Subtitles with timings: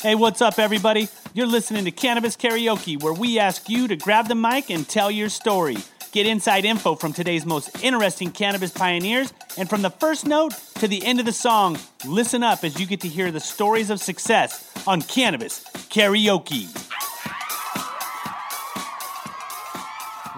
[0.00, 1.08] Hey, what's up, everybody?
[1.34, 5.10] You're listening to Cannabis Karaoke, where we ask you to grab the mic and tell
[5.10, 5.76] your story.
[6.12, 10.86] Get inside info from today's most interesting cannabis pioneers, and from the first note to
[10.86, 11.76] the end of the song,
[12.06, 16.68] listen up as you get to hear the stories of success on Cannabis Karaoke.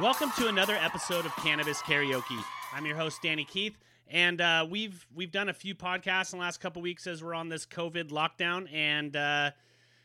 [0.01, 2.43] Welcome to another episode of Cannabis Karaoke.
[2.73, 3.77] I'm your host, Danny Keith.
[4.11, 7.35] And uh, we've we've done a few podcasts in the last couple weeks as we're
[7.35, 9.53] on this COVID lockdown, and uh,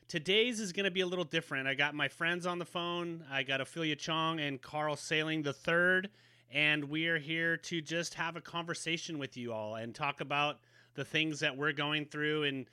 [0.07, 1.67] today's is going to be a little different.
[1.67, 3.23] I got my friends on the phone.
[3.31, 6.11] I got Ophelia Chong and Carl Sailing the third,
[6.53, 10.59] and we are here to just have a conversation with you all and talk about
[10.93, 12.67] the things that we're going through and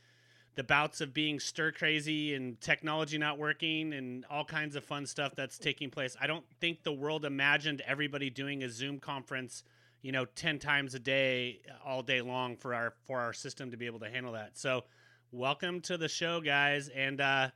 [0.57, 5.07] the bouts of being stir crazy and technology not working and all kinds of fun
[5.07, 6.15] stuff that's taking place.
[6.21, 9.65] I don't think the world imagined everybody doing a Zoom conference
[10.03, 13.77] you know 10 times a day all day long for our for our system to
[13.77, 14.59] be able to handle that.
[14.59, 14.85] So
[15.31, 16.89] welcome to the show guys.
[16.89, 17.51] And uh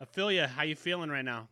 [0.00, 1.48] ophelia how you feeling right now?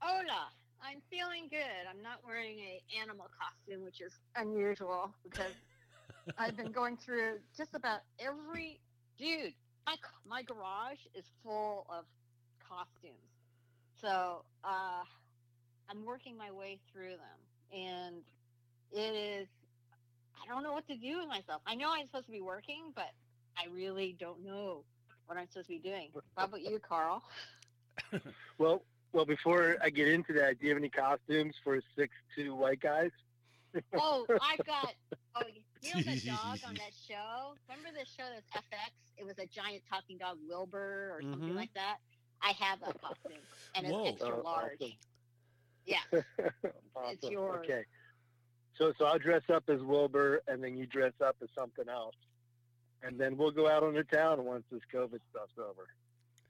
[0.00, 0.48] Hola.
[0.84, 1.86] I'm feeling good.
[1.88, 5.52] I'm not wearing a animal costume which is unusual because
[6.38, 8.80] i've been going through just about every
[9.18, 9.52] dude
[9.86, 9.96] my,
[10.28, 12.04] my garage is full of
[12.66, 13.12] costumes.
[14.00, 15.04] So uh
[15.90, 17.78] i'm working my way through them.
[17.78, 18.22] And
[18.92, 19.48] it is
[20.42, 21.62] I don't know what to do with myself.
[21.66, 23.10] I know I'm supposed to be working, but
[23.56, 24.84] I really don't know
[25.26, 26.08] what I'm supposed to be doing.
[26.36, 27.22] How about you, Carl?
[28.58, 32.54] well, well, before I get into that, do you have any costumes for six two
[32.54, 33.10] white guys?
[33.94, 34.94] oh, I've got.
[35.36, 35.42] Oh,
[35.80, 37.54] you know the dog on that show?
[37.68, 38.90] Remember the show that's FX?
[39.18, 41.56] It was a giant talking dog, Wilbur, or something mm-hmm.
[41.56, 41.98] like that.
[42.42, 43.38] I have that costume,
[43.76, 44.04] and it's Whoa.
[44.06, 44.72] extra oh, large.
[44.80, 44.92] Awesome.
[45.84, 47.12] Yeah, awesome.
[47.12, 47.64] it's yours.
[47.64, 47.84] Okay.
[48.78, 52.14] So, so I'll dress up as Wilbur, and then you dress up as something else,
[53.02, 55.88] and then we'll go out on the town once this COVID stuff's over.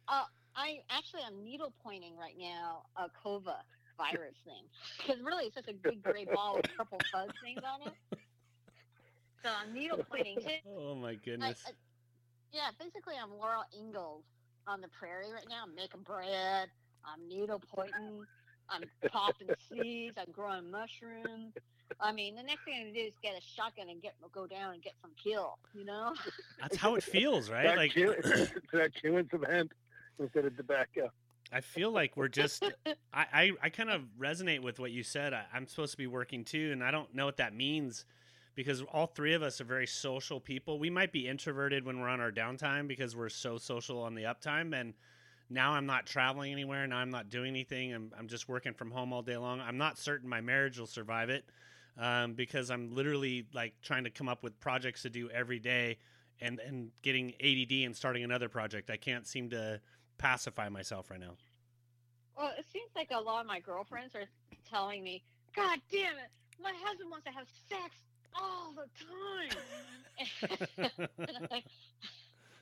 [0.09, 3.57] Uh, I actually I'm needle pointing right now a Cova
[3.97, 4.65] virus thing
[4.99, 8.19] because really it's just a big gray ball with purple fuzz things on it.
[9.43, 10.39] So I'm needle pointing.
[10.79, 11.59] Oh my goodness.
[11.67, 11.73] I, I,
[12.53, 14.25] yeah, basically I'm Laura Ingalls
[14.67, 15.65] on the prairie right now.
[15.67, 16.69] I'm making bread.
[17.05, 18.25] I'm needle pointing.
[18.69, 20.17] I'm popping seeds.
[20.19, 21.55] I'm growing mushrooms.
[22.01, 24.47] I mean, the next thing I'm gonna do is get a shotgun and get go
[24.47, 25.59] down and get some kill.
[25.75, 26.15] You know.
[26.61, 27.77] That's how it feels, right?
[27.77, 29.73] like that chewing some hemp
[30.19, 31.11] instead of tobacco.
[31.53, 32.65] I feel like we're just.
[33.13, 35.35] I I, I kind of resonate with what you said.
[35.35, 38.05] I, I'm supposed to be working too, and I don't know what that means
[38.55, 40.79] because all three of us are very social people.
[40.79, 44.25] We might be introverted when we're on our downtime because we're so social on the
[44.25, 44.95] uptime and
[45.49, 46.87] now I'm not traveling anywhere.
[46.87, 47.95] Now I'm not doing anything.
[47.95, 49.61] I'm, I'm just working from home all day long.
[49.61, 51.45] I'm not certain my marriage will survive it
[51.99, 55.99] um, because I'm literally like trying to come up with projects to do every day
[56.41, 58.91] and, and getting ADD and starting another project.
[58.91, 59.81] I can't seem to
[60.19, 61.37] pacify myself right now.
[62.37, 64.29] Well, it seems like a lot of my girlfriends are
[64.69, 65.23] telling me,
[65.55, 66.31] God damn it,
[66.63, 67.95] my husband wants to have sex
[68.35, 68.89] all the
[71.29, 71.61] time.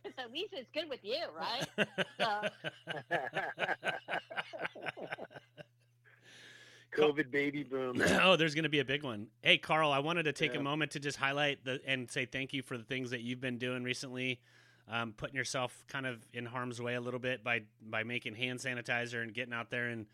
[0.19, 1.67] at least it's good with you, right?
[2.19, 2.49] So.
[6.97, 8.03] COVID baby boom.
[8.23, 9.29] oh, there's going to be a big one.
[9.43, 10.61] Hey, Carl, I wanted to take yeah.
[10.61, 13.41] a moment to just highlight the and say thank you for the things that you've
[13.41, 14.41] been doing recently,
[14.89, 18.59] um, putting yourself kind of in harm's way a little bit by by making hand
[18.59, 20.07] sanitizer and getting out there and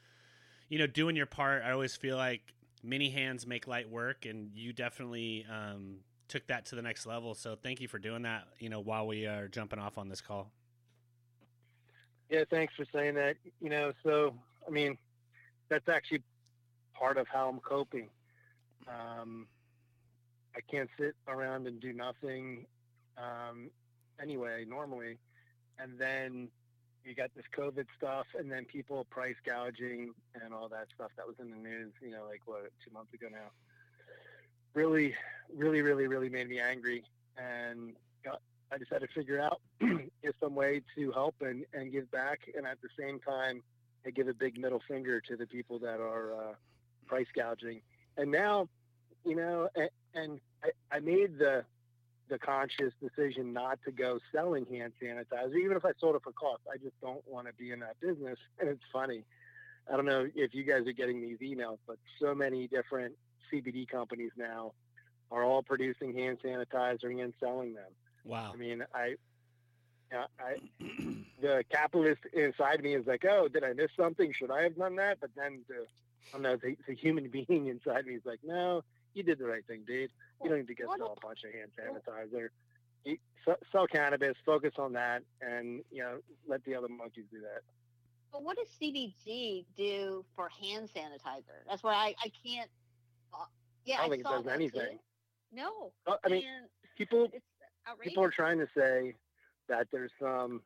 [0.69, 1.63] you know doing your part.
[1.65, 2.43] I always feel like
[2.83, 5.99] many hands make light work, and you definitely um,
[6.29, 7.35] took that to the next level.
[7.35, 8.45] So thank you for doing that.
[8.59, 10.51] You know, while we are jumping off on this call.
[12.31, 13.37] Yeah, thanks for saying that.
[13.61, 14.35] You know, so
[14.67, 14.99] I mean,
[15.69, 16.23] that's actually
[16.99, 18.09] part of how I'm coping.
[18.89, 19.47] Um,
[20.57, 22.67] I can't sit around and do nothing
[23.19, 23.71] um,
[24.21, 25.19] anyway, normally.
[25.79, 26.49] And then
[27.05, 30.13] you got this COVID stuff, and then people price gouging
[30.43, 33.13] and all that stuff that was in the news, you know, like what, two months
[33.13, 33.51] ago now.
[34.75, 35.15] Really,
[35.55, 37.05] really, really, really made me angry.
[37.39, 38.41] And got,
[38.73, 42.41] I just had to figure out if some way to help and, and give back.
[42.57, 43.63] And at the same time,
[44.07, 46.55] I give a big middle finger to the people that are uh,
[47.07, 47.81] price gouging.
[48.17, 48.69] And now,
[49.25, 51.65] you know, and, and I, I made the
[52.29, 56.33] the conscious decision not to go selling hand sanitizer, even if I sold it for
[56.33, 56.63] cost.
[56.73, 58.39] I just don't want to be in that business.
[58.59, 59.25] And it's funny.
[59.89, 63.15] I don't know if you guys are getting these emails, but so many different
[63.53, 64.73] CBD companies now
[65.31, 67.91] are all producing hand sanitizer and selling them.
[68.25, 68.51] Wow.
[68.53, 69.15] I mean, I,
[70.13, 70.57] I,
[71.41, 74.33] the capitalist inside me is like, oh, did I miss something?
[74.37, 75.19] Should I have done that?
[75.21, 75.87] But then the
[76.29, 78.83] I don't know, the, the human being inside me is like, no,
[79.15, 80.11] you did the right thing, dude.
[80.43, 82.49] You don't need to get well, a bunch of hand sanitizer.
[83.05, 83.21] eat,
[83.73, 87.63] sell cannabis, focus on that, and you know let the other monkeys do that.
[88.33, 91.65] But what does CBD do for hand sanitizer?
[91.69, 92.69] That's why I, I can't.
[93.33, 93.45] Uh,
[93.85, 94.81] yeah, I don't I think it does anything.
[94.93, 95.57] Too.
[95.57, 95.93] No.
[96.07, 96.67] Well, I mean, and
[96.99, 97.29] people
[98.03, 99.15] people are trying to say
[99.69, 100.61] that there's some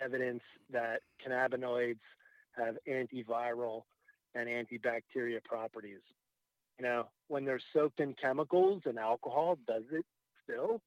[0.00, 1.98] evidence that cannabinoids
[2.56, 3.82] have antiviral
[4.34, 6.00] and antibacterial properties.
[6.78, 10.04] You know, when they're soaked in chemicals and alcohol, does it
[10.42, 10.80] still?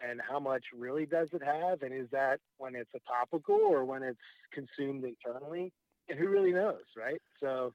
[0.00, 1.82] And how much really does it have?
[1.82, 4.18] And is that when it's a topical or when it's
[4.52, 5.72] consumed internally?
[6.08, 7.20] And who really knows, right?
[7.40, 7.72] So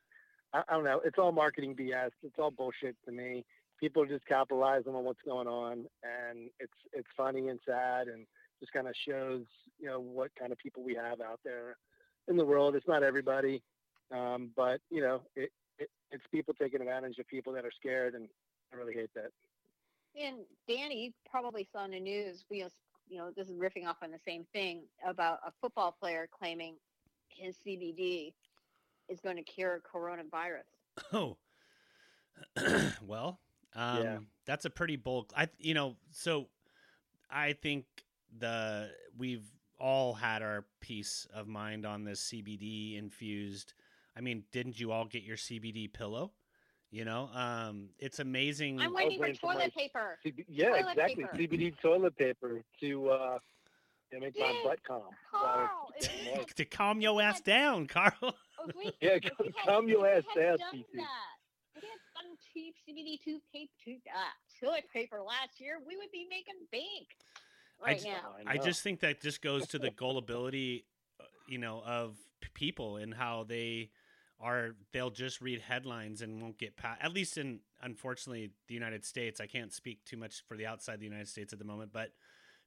[0.53, 1.01] I, I don't know.
[1.03, 2.11] It's all marketing BS.
[2.23, 3.45] It's all bullshit to me.
[3.79, 8.25] People just capitalizing on what's going on, and it's it's funny and sad, and
[8.59, 9.43] just kind of shows
[9.79, 11.77] you know what kind of people we have out there
[12.27, 12.75] in the world.
[12.75, 13.63] It's not everybody,
[14.11, 18.15] um, but you know it, it, it's people taking advantage of people that are scared,
[18.15, 18.27] and
[18.73, 19.31] I really hate that.
[20.19, 22.45] And Danny, you probably saw in the news.
[22.49, 22.65] We,
[23.07, 26.75] you know, this is riffing off on the same thing about a football player claiming
[27.29, 28.33] his CBD
[29.07, 30.63] is going to cure coronavirus.
[31.13, 31.37] Oh,
[33.05, 33.39] well,
[33.75, 34.17] um, Yeah.
[34.45, 35.31] that's a pretty bold.
[35.35, 36.47] I, you know, so
[37.29, 37.85] I think
[38.37, 43.73] the we've all had our peace of mind on this CBD infused.
[44.19, 46.33] I mean, didn't you all get your CBD pillow?
[46.91, 48.81] You know, um, it's amazing.
[48.81, 50.17] I'm waiting for waiting for toilet my- paper.
[50.25, 51.23] CB- yeah, Toilet exactly.
[51.23, 51.37] paper.
[51.37, 53.39] CBD toilet paper to uh,
[54.11, 55.03] to make my butt calm.
[55.31, 56.47] Carl, it's if getting you wet.
[56.47, 58.11] had- to calm your ass down, Carl.
[58.67, 61.05] if we- Yeah, if had- calm your ass had down, done that,
[61.75, 66.11] if we had done cheap CBD two paper, uh, toilet paper last year, we would
[66.11, 67.07] be making bank
[67.81, 68.33] I right just- now.
[68.39, 70.85] Oh, I just think that just goes to the gullibility,
[71.21, 73.91] uh, you know, of p- people and how they
[74.39, 74.71] are.
[74.91, 77.01] They'll just read headlines and won't get past.
[77.01, 79.39] At least in, unfortunately, the United States.
[79.39, 82.09] I can't speak too much for the outside the United States at the moment, but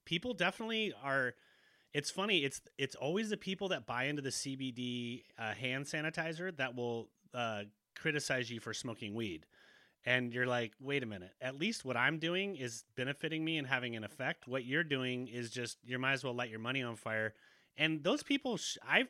[0.05, 1.35] people definitely are.
[1.95, 2.39] It's funny.
[2.45, 7.09] It's it's always the people that buy into the CBD uh, hand sanitizer that will
[7.35, 7.65] uh,
[7.99, 9.47] criticize you for smoking weed.
[10.05, 11.31] And you're like, wait a minute.
[11.41, 14.49] At least what I'm doing is benefiting me and having an effect.
[14.49, 17.35] What you're doing is just you might as well light your money on fire.
[17.77, 19.09] And those people, sh- I've,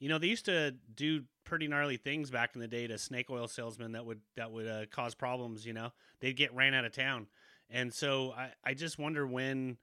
[0.00, 3.30] you know, they used to do pretty gnarly things back in the day to snake
[3.30, 5.64] oil salesmen that would that would uh, cause problems.
[5.66, 7.26] You know, they'd get ran out of town.
[7.68, 9.76] And so I, I just wonder when,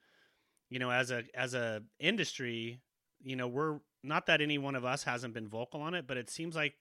[0.69, 2.81] you know, as a as a industry,
[3.23, 6.17] you know, we're not that any one of us hasn't been vocal on it, but
[6.17, 6.73] it seems like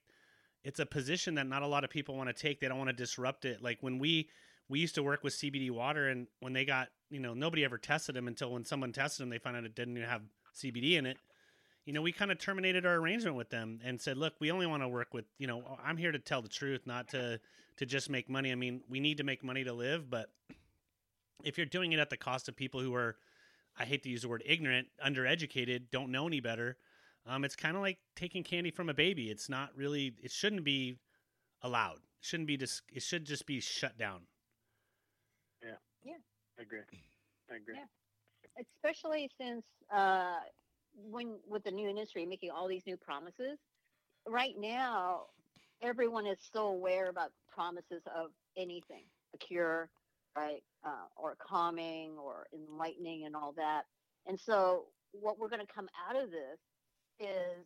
[0.63, 2.59] it's a position that not a lot of people want to take.
[2.59, 3.61] They don't want to disrupt it.
[3.61, 4.29] Like when we
[4.67, 7.77] we used to work with CBD water, and when they got you know nobody ever
[7.77, 10.23] tested them until when someone tested them, they found out it didn't even have
[10.55, 11.17] CBD in it.
[11.87, 14.65] You know, we kind of terminated our arrangement with them and said, look, we only
[14.67, 17.39] want to work with you know I'm here to tell the truth, not to
[17.77, 18.51] to just make money.
[18.51, 20.29] I mean, we need to make money to live, but
[21.45, 23.15] if you're doing it at the cost of people who are
[23.79, 26.75] I hate to use the word ignorant, undereducated, don't know any better.
[27.25, 29.29] Um, it's kind of like taking candy from a baby.
[29.29, 30.13] It's not really.
[30.21, 30.97] It shouldn't be
[31.61, 31.99] allowed.
[31.99, 32.57] It shouldn't be.
[32.57, 34.23] Dis- it should just be shut down.
[35.63, 35.75] Yeah.
[36.03, 36.13] Yeah.
[36.59, 36.79] I agree.
[37.49, 37.75] I agree.
[37.77, 38.63] Yeah.
[38.75, 39.63] especially since
[39.95, 40.35] uh,
[40.97, 43.59] when with the new industry making all these new promises
[44.27, 45.21] right now
[45.81, 49.03] everyone is so aware about promises of anything
[49.33, 49.89] a cure
[50.35, 53.83] right uh, or calming or enlightening and all that.
[54.27, 56.59] And so what we're going to come out of this
[57.19, 57.65] is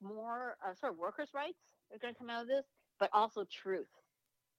[0.00, 1.58] more uh, sort of workers rights
[1.92, 2.64] are going to come out of this
[3.00, 3.88] but also truth.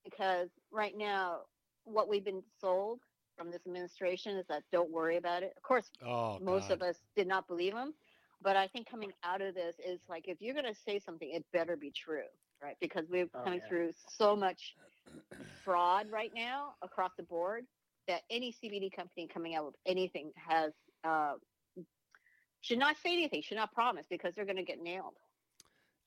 [0.03, 1.39] Because right now
[1.83, 2.99] what we've been sold
[3.39, 5.53] from this administration is that don't worry about it.
[5.55, 7.93] Of course, Oh, most of us did not believe him,
[8.41, 11.29] but I think coming out of this is like if you're going to say something,
[11.31, 12.27] it better be true,
[12.61, 12.75] right?
[12.81, 13.69] Because we're Oh, coming yeah.
[13.69, 14.75] through so much
[15.63, 17.63] fraud right now across the board
[18.09, 20.73] that any CBD company coming out with anything has
[21.05, 21.33] uh,
[22.61, 25.13] should not say anything, should not promise because they're going to get nailed.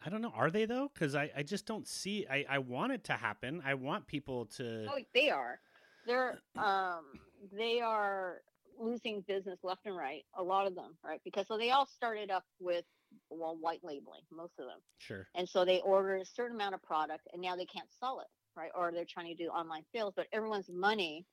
[0.04, 0.32] I don't know.
[0.34, 0.90] Are they though?
[0.92, 2.26] Because I, I just don't see.
[2.28, 3.62] I, I want it to happen.
[3.64, 4.86] I want people to.
[4.90, 5.60] Oh, they are.
[6.06, 7.04] They're um
[7.52, 8.40] they are
[8.78, 10.24] losing business left and right.
[10.36, 11.20] A lot of them, right?
[11.24, 12.84] Because so they all started up with
[13.30, 15.28] well white labeling, most of them, Sure.
[15.34, 18.26] and so they order a certain amount of product, and now they can't sell it,
[18.56, 18.70] right?
[18.74, 21.26] Or they're trying to do online sales, but everyone's money,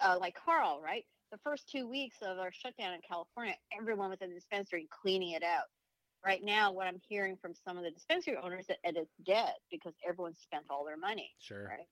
[0.00, 1.04] uh, like Carl, right?
[1.30, 5.32] The first two weeks of our shutdown in California, everyone was in the dispensary cleaning
[5.32, 5.66] it out.
[6.24, 9.52] Right now, what I'm hearing from some of the dispensary owners that it is dead
[9.70, 11.30] because everyone spent all their money.
[11.38, 11.64] Sure.
[11.68, 11.86] Right.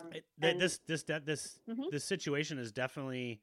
[0.00, 1.90] Um, It- and- this this this Mhm.
[1.90, 3.40] this situation is definitely,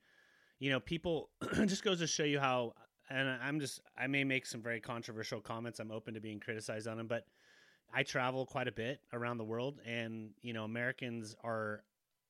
[0.60, 1.32] you know, people
[1.66, 2.74] just goes to show you how.
[3.10, 5.80] And I'm just I may make some very controversial comments.
[5.80, 7.28] I'm open to being criticized on them, but
[7.94, 11.84] I travel quite a bit around the world, and you know, Americans are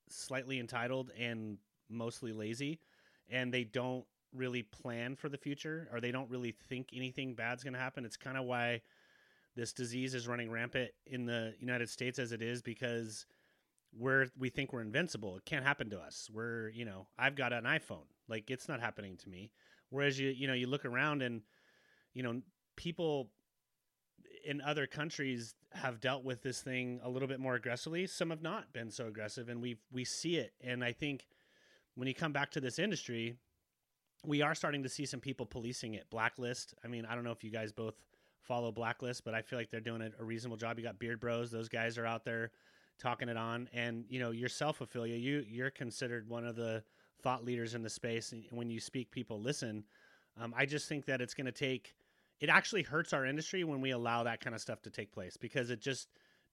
[0.08, 2.80] slightly entitled and mostly lazy.
[3.28, 7.64] and they don't really plan for the future or they don't really think anything bad's
[7.64, 8.04] going to happen.
[8.04, 8.82] It's kind of why
[9.56, 13.26] this disease is running rampant in the United States as it is because
[13.98, 15.36] we're we think we're invincible.
[15.36, 16.28] It can't happen to us.
[16.32, 18.06] We're, you know, I've got an iPhone.
[18.28, 19.50] Like it's not happening to me.
[19.90, 21.42] Whereas you you know, you look around and
[22.12, 22.42] you know,
[22.76, 23.30] people
[24.44, 28.06] in other countries have dealt with this thing a little bit more aggressively.
[28.06, 31.26] Some have not been so aggressive and we we see it and I think
[31.94, 33.36] when you come back to this industry,
[34.22, 36.10] we are starting to see some people policing it.
[36.10, 36.74] Blacklist.
[36.84, 37.94] I mean, I don't know if you guys both
[38.42, 40.78] follow Blacklist, but I feel like they're doing a, a reasonable job.
[40.78, 42.50] You got Beard Bros; those guys are out there
[42.98, 46.82] talking it on, and you know yourself, Ophelia, you you're considered one of the
[47.22, 48.32] thought leaders in the space.
[48.32, 49.84] And when you speak, people listen.
[50.40, 51.94] Um, I just think that it's going to take.
[52.40, 55.36] It actually hurts our industry when we allow that kind of stuff to take place
[55.38, 56.08] because it just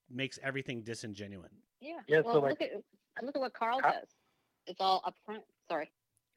[0.10, 1.52] makes everything disingenuine.
[1.82, 1.98] Yeah.
[2.08, 4.08] Yeah, well, so, like- look at look at what Carl How- does.
[4.66, 5.42] It's all upfront.
[5.70, 5.92] Sorry.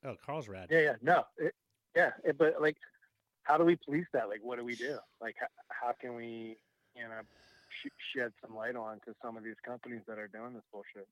[0.04, 0.66] Oh, Carl's rad.
[0.70, 1.54] Yeah, yeah, no, it,
[1.94, 2.76] yeah, it, but like,
[3.44, 4.28] how do we police that?
[4.28, 4.98] Like, what do we do?
[5.20, 6.56] Like, how, how can we,
[6.96, 7.20] you know,
[7.82, 11.08] sh- shed some light on to some of these companies that are doing this bullshit?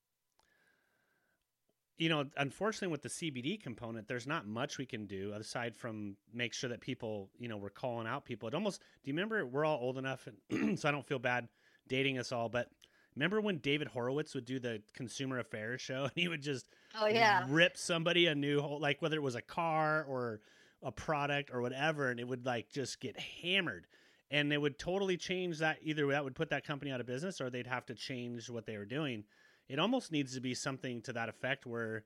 [1.97, 6.17] you know, unfortunately, with the CBD component, there's not much we can do aside from
[6.33, 8.49] make sure that people, you know, we're calling out people.
[8.49, 9.47] It almost, do you remember?
[9.47, 11.49] We're all old enough, and so I don't feel bad
[11.87, 12.69] dating us all, but
[13.15, 16.67] remember when David Horowitz would do the Consumer Affairs show, and he would just
[17.01, 17.47] Oh yeah.
[17.49, 20.41] rip somebody a new whole, like whether it was a car or
[20.83, 23.87] a product or whatever, and it would like just get hammered.
[24.35, 25.79] And it would totally change that.
[25.81, 28.67] Either that would put that company out of business, or they'd have to change what
[28.67, 29.23] they were doing.
[29.69, 32.03] It almost needs to be something to that effect, where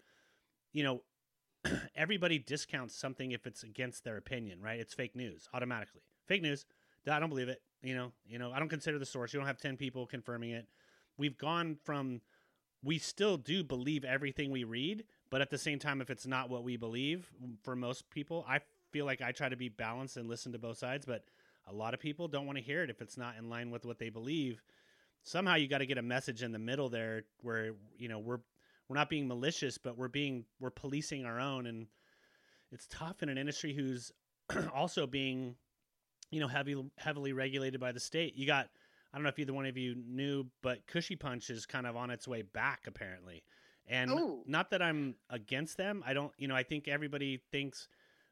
[0.74, 1.00] you know
[1.96, 4.78] everybody discounts something if it's against their opinion, right?
[4.78, 6.02] It's fake news automatically.
[6.26, 6.66] Fake news.
[7.10, 7.62] I don't believe it.
[7.82, 9.32] You know, you know, I don't consider the source.
[9.32, 10.66] You don't have ten people confirming it.
[11.16, 12.20] We've gone from
[12.84, 16.50] we still do believe everything we read, but at the same time, if it's not
[16.50, 17.30] what we believe,
[17.62, 18.60] for most people, I
[18.92, 21.24] feel like I try to be balanced and listen to both sides, but
[21.68, 23.84] a lot of people don't want to hear it if it's not in line with
[23.84, 24.62] what they believe.
[25.22, 28.40] Somehow you got to get a message in the middle there where, you know, we're
[28.88, 31.86] we're not being malicious, but we're being we're policing our own and
[32.72, 34.12] it's tough in an industry who's
[34.74, 35.56] also being
[36.30, 38.34] you know heavy heavily regulated by the state.
[38.36, 38.68] You got
[39.12, 41.96] I don't know if either one of you knew, but Kushy Punch is kind of
[41.96, 43.42] on its way back apparently.
[43.86, 44.42] And Ooh.
[44.46, 46.04] not that I'm against them.
[46.06, 47.88] I don't, you know, I think everybody thinks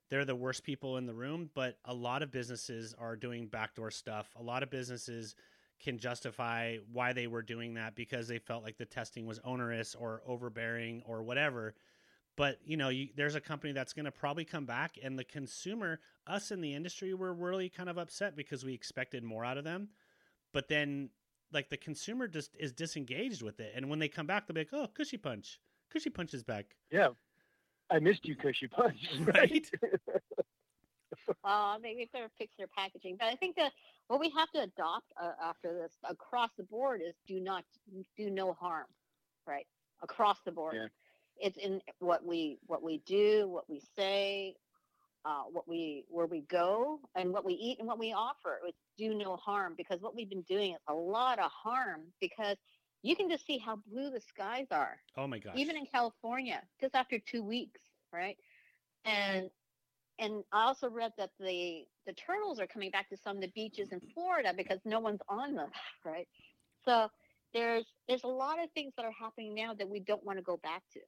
[0.08, 3.90] they're the worst people in the room, but a lot of businesses are doing backdoor
[3.90, 4.28] stuff.
[4.36, 5.34] A lot of businesses
[5.80, 9.94] can justify why they were doing that because they felt like the testing was onerous
[9.94, 11.74] or overbearing or whatever.
[12.36, 15.24] But you know, you, there's a company that's going to probably come back, and the
[15.24, 19.58] consumer, us in the industry, were really kind of upset because we expected more out
[19.58, 19.88] of them.
[20.52, 21.10] But then,
[21.52, 24.60] like the consumer just is disengaged with it, and when they come back, they'll be
[24.60, 25.58] like, "Oh, Kushy Punch,
[25.94, 27.08] Kushy Punch is back." Yeah,
[27.90, 28.98] I missed you, Kushy Punch.
[29.26, 29.70] Right?
[31.44, 33.72] Uh, maybe if they're fix their packaging, but I think that
[34.08, 37.64] what we have to adopt uh, after this across the board is do not
[38.16, 38.86] do no harm,
[39.46, 39.66] right?
[40.02, 40.88] Across the board, Yeah.
[41.38, 44.56] it's in what we what we do, what we say,
[45.24, 48.60] uh, what we where we go, and what we eat and what we offer.
[48.66, 52.56] It's do no harm because what we've been doing is a lot of harm because
[53.02, 55.54] you can just see how blue the skies are Oh my gosh!
[55.56, 57.80] even in California, just after two weeks,
[58.12, 58.36] right?
[59.04, 59.50] And
[60.18, 63.48] and I also read that the the turtles are coming back to some of the
[63.48, 65.70] beaches in Florida because no one's on them,
[66.04, 66.28] right?
[66.84, 67.08] So
[67.52, 70.42] there's there's a lot of things that are happening now that we don't want to
[70.42, 71.00] go back to.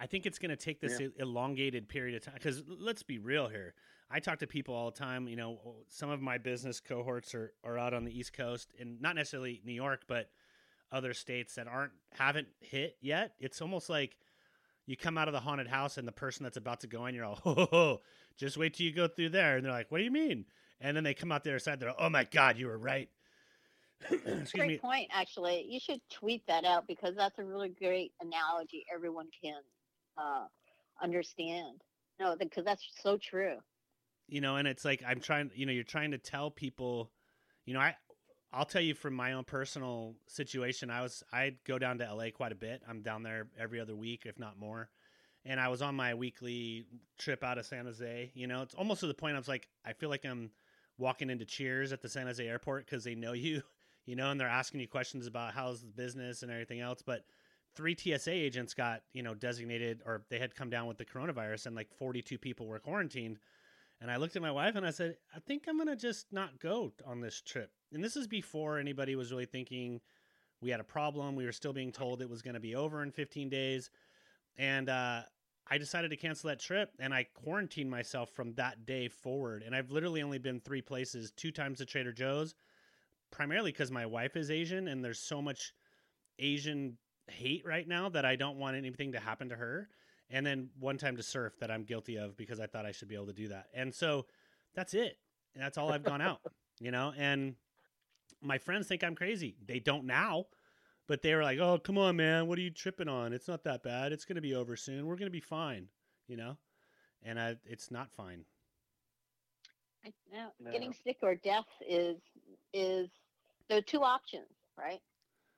[0.00, 3.18] I think it's going to take this e- elongated period of time because let's be
[3.18, 3.74] real here.
[4.10, 5.28] I talk to people all the time.
[5.28, 9.00] You know, some of my business cohorts are, are out on the East Coast and
[9.00, 10.30] not necessarily New York, but
[10.90, 13.34] other states that aren't haven't hit yet.
[13.38, 14.16] It's almost like
[14.86, 17.14] you come out of the haunted house and the person that's about to go in,
[17.14, 18.00] you're all, ho, ho, ho,
[18.38, 19.56] just wait till you go through there.
[19.56, 20.46] And they're like, what do you mean?
[20.80, 21.78] And then they come out the other side.
[21.78, 23.10] They're, like, oh my God, you were right.
[24.10, 24.78] Excuse great me.
[24.78, 25.66] point, actually.
[25.68, 29.60] You should tweet that out because that's a really great analogy everyone can
[30.16, 30.46] uh,
[31.02, 31.82] understand.
[32.18, 33.56] No, because that's so true.
[34.28, 37.10] You know and it's like i'm trying you know you're trying to tell people
[37.64, 37.94] you know i
[38.52, 40.90] i'll tell you from my own personal situation.
[40.90, 42.82] I was I'd go down to la quite a bit.
[42.88, 44.88] I'm down there every other week if not more.
[45.44, 46.86] And i was on my weekly
[47.18, 49.68] trip out of san jose you know it's almost to the point i was like
[49.84, 50.50] i feel like i'm
[50.98, 53.62] walking into cheers at the san jose airport because they know you
[54.04, 57.02] you know and they're asking you questions about how's the business and everything else.
[57.02, 57.24] But
[57.74, 61.66] three tsa agents got you know designated or they had come down with the coronavirus
[61.66, 63.38] and like 42 people were quarantined
[64.00, 66.32] and I looked at my wife and I said, I think I'm going to just
[66.32, 67.70] not go on this trip.
[67.92, 70.00] And this is before anybody was really thinking
[70.60, 71.34] we had a problem.
[71.34, 73.90] We were still being told it was going to be over in 15 days.
[74.56, 75.22] And uh,
[75.70, 79.62] I decided to cancel that trip and I quarantined myself from that day forward.
[79.64, 82.54] And I've literally only been three places, two times to Trader Joe's,
[83.30, 85.72] primarily because my wife is Asian and there's so much
[86.38, 89.88] Asian hate right now that I don't want anything to happen to her.
[90.30, 93.08] And then one time to surf that I'm guilty of because I thought I should
[93.08, 93.66] be able to do that.
[93.72, 94.26] And so
[94.74, 95.18] that's it.
[95.54, 96.40] And that's all I've gone out,
[96.80, 97.14] you know?
[97.16, 97.54] And
[98.42, 99.56] my friends think I'm crazy.
[99.66, 100.46] They don't now,
[101.06, 102.46] but they were like, "Oh, come on, man.
[102.46, 103.32] What are you tripping on?
[103.32, 104.12] It's not that bad.
[104.12, 105.06] It's going to be over soon.
[105.06, 105.88] We're going to be fine."
[106.28, 106.58] You know?
[107.24, 108.44] And I, it's not fine.
[110.04, 110.70] I know.
[110.70, 112.18] Getting sick or death is
[112.72, 113.08] is
[113.68, 114.46] there are two options,
[114.78, 115.00] right?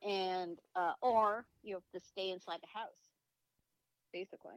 [0.06, 3.10] And uh, or you have to stay inside the house,
[4.12, 4.55] basically.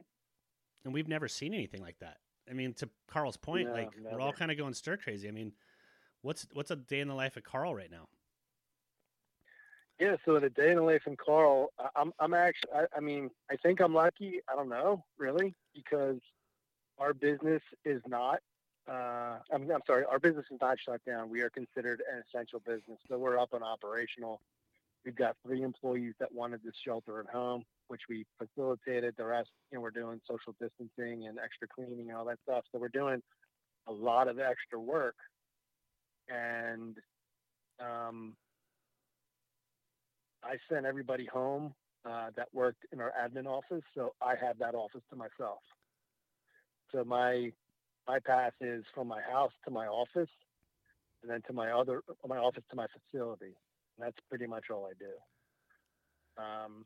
[0.84, 2.18] And we've never seen anything like that.
[2.48, 5.28] I mean, to Carl's point, No, like we're all kind of going stir crazy.
[5.28, 5.52] I mean,
[6.22, 8.08] what's what's a day in the life of Carl right now?
[10.00, 13.00] Yeah, so the day in the life of Carl, I- I'm I'm actually I, I
[13.00, 14.40] mean I think I'm lucky.
[14.50, 16.18] I don't know really because
[16.98, 18.40] our business is not.
[18.86, 21.30] Uh, I'm, I'm sorry, our business is not shut down.
[21.30, 24.40] We are considered an essential business, so we're up and operational.
[25.04, 29.14] We've got three employees that wanted to shelter at home, which we facilitated.
[29.18, 32.64] The rest, you know, we're doing social distancing and extra cleaning and all that stuff.
[32.72, 33.22] So we're doing
[33.86, 35.16] a lot of extra work,
[36.28, 36.96] and
[37.80, 38.34] um,
[40.42, 41.74] I sent everybody home
[42.08, 45.60] uh, that worked in our admin office, so I have that office to myself.
[46.92, 47.52] So my
[48.06, 50.30] my path is from my house to my office,
[51.22, 53.54] and then to my other my office to my facility.
[53.98, 56.42] That's pretty much all I do.
[56.42, 56.84] Um,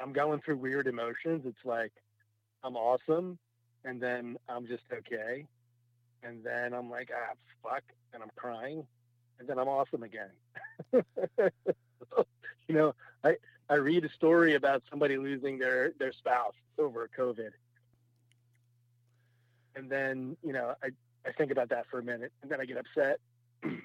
[0.00, 1.42] I'm going through weird emotions.
[1.44, 1.92] It's like
[2.62, 3.38] I'm awesome,
[3.84, 5.46] and then I'm just okay,
[6.22, 7.82] and then I'm like ah fuck,
[8.12, 8.86] and I'm crying,
[9.38, 10.30] and then I'm awesome again.
[10.92, 12.94] you know,
[13.24, 13.36] I
[13.68, 17.50] I read a story about somebody losing their their spouse over COVID,
[19.74, 20.88] and then you know I
[21.26, 23.20] I think about that for a minute, and then I get upset,
[23.62, 23.82] and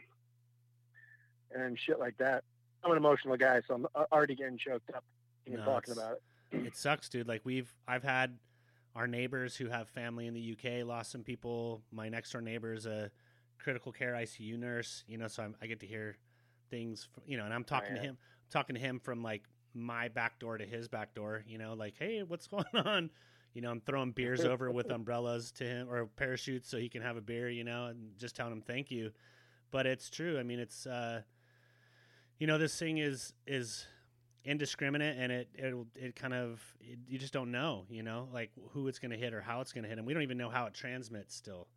[1.80, 2.44] shit like that.
[2.84, 5.04] I'm an emotional guy, so I'm already getting choked up
[5.46, 6.22] even No, talking about it.
[6.66, 7.28] it sucks, dude.
[7.28, 8.38] Like we've I've had
[8.96, 11.82] our neighbors who have family in the UK lost some people.
[11.92, 13.12] My next door neighbor is a
[13.60, 16.18] critical care ICU nurse, you know, so I'm, I get to hear
[16.70, 18.10] things, fr you know, and I'm talking to yeah.
[18.10, 18.18] him,
[18.50, 21.96] talking to him from like my back door to his back door, you know, like,
[21.98, 23.10] hey, what's going on?
[23.54, 27.02] You know, I'm throwing beers over with umbrellas to him or parachutes so he can
[27.02, 29.12] have a beer, you know, and just telling him thank you.
[29.72, 30.38] But it's true.
[30.40, 31.22] I mean, it's, uh,
[32.42, 33.86] you know, this thing is is
[34.44, 38.50] indiscriminate and it it it kind of it, you just don't know you know like
[38.72, 40.40] who it's going to hit or how it's going to hit and we don't even
[40.40, 41.68] know how it transmits still.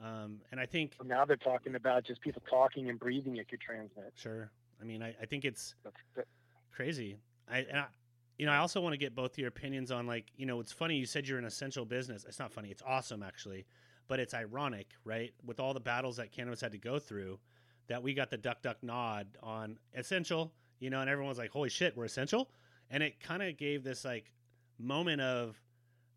[0.00, 3.60] Um, and i think now they're talking about just people talking and breathing it could
[3.60, 4.12] transmit.
[4.14, 4.52] sure.
[4.80, 5.74] I mean i, I think it's
[6.70, 7.16] crazy.
[7.50, 7.86] I and I,
[8.38, 10.72] you know i also want to get both your opinions on like you know it's
[10.72, 12.24] funny you said you're an essential business.
[12.28, 12.68] It's not funny.
[12.68, 13.66] It's awesome actually.
[14.06, 15.32] But it's ironic right?
[15.44, 17.40] With all the battles that cannabis had to go through
[17.88, 21.50] that we got the duck duck nod on essential you know and everyone was like
[21.50, 22.50] holy shit we're essential?
[22.90, 24.32] And it kind of gave this like
[24.78, 25.60] moment of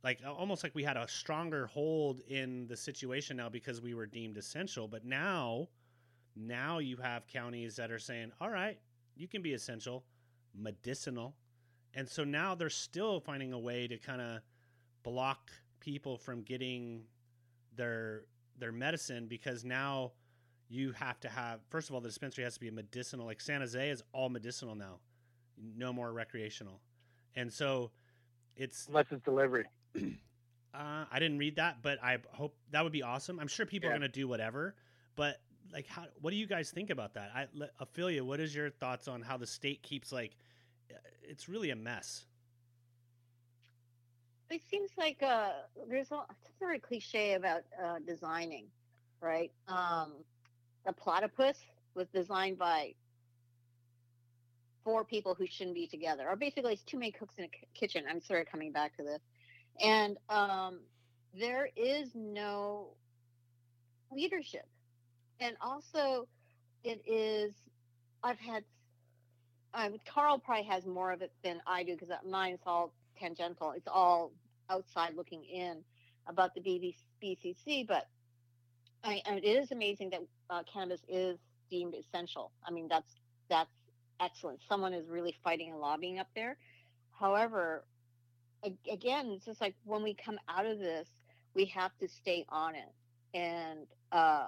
[0.04, 4.06] like almost like we had a stronger hold in the situation now because we were
[4.06, 4.88] deemed essential.
[4.88, 5.69] But now
[6.36, 8.78] now you have counties that are saying all right
[9.15, 10.04] you can be essential
[10.58, 11.36] medicinal.
[11.93, 14.39] And so now they're still finding a way to kind of
[15.04, 17.04] block people from getting
[17.75, 18.23] their
[18.58, 20.12] their medicine because now
[20.69, 23.39] you have to have first of all the dispensary has to be a medicinal like
[23.39, 24.99] san jose is all medicinal now
[25.75, 26.82] no more recreational
[27.36, 27.91] and so
[28.56, 29.65] it's unless it's delivery.
[29.95, 30.08] uh,
[30.73, 33.39] I didn't read that, but I hope that would be awesome.
[33.39, 34.75] I'm sure people are going to do whatever,
[35.15, 35.41] but
[35.73, 36.06] like, how?
[36.21, 37.32] What do you guys think about that?
[37.36, 40.38] I, le- Ophelia, what is your thoughts on how the state keeps like?
[40.91, 42.25] uh, It's really a mess.
[44.49, 45.49] It seems like uh,
[45.89, 48.67] there's a, it's very cliche about uh, designing,
[49.19, 49.51] right?
[49.67, 50.13] Um,
[50.85, 51.57] the platypus
[51.95, 52.93] was designed by
[54.83, 58.03] four people who shouldn't be together, or basically it's too many cooks in a kitchen.
[58.09, 59.21] I'm sort of coming back to this,
[59.81, 60.79] and um,
[61.37, 62.89] there is no
[64.11, 64.67] leadership,
[65.39, 66.27] and also
[66.83, 67.53] it is.
[68.23, 68.63] I've had.
[69.73, 73.73] Um, Carl probably has more of it than I do because mine's all tangential.
[73.75, 74.31] It's all
[74.69, 75.83] outside looking in
[76.27, 78.07] about the BCC, but
[79.03, 81.38] I- it is amazing that uh, cannabis is
[81.69, 82.51] deemed essential.
[82.65, 83.13] I mean, that's
[83.49, 83.71] that's
[84.19, 84.60] excellent.
[84.67, 86.58] Someone is really fighting and lobbying up there.
[87.19, 87.84] However,
[88.91, 91.08] again, it's just like when we come out of this,
[91.53, 92.93] we have to stay on it
[93.34, 94.47] and uh,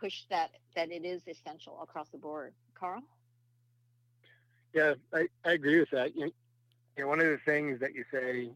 [0.00, 2.52] push that that it is essential across the board.
[2.74, 3.02] Carl.
[4.74, 6.14] Yeah, I, I agree with that.
[6.14, 6.32] You,
[6.96, 8.50] you know, one of the things that you say,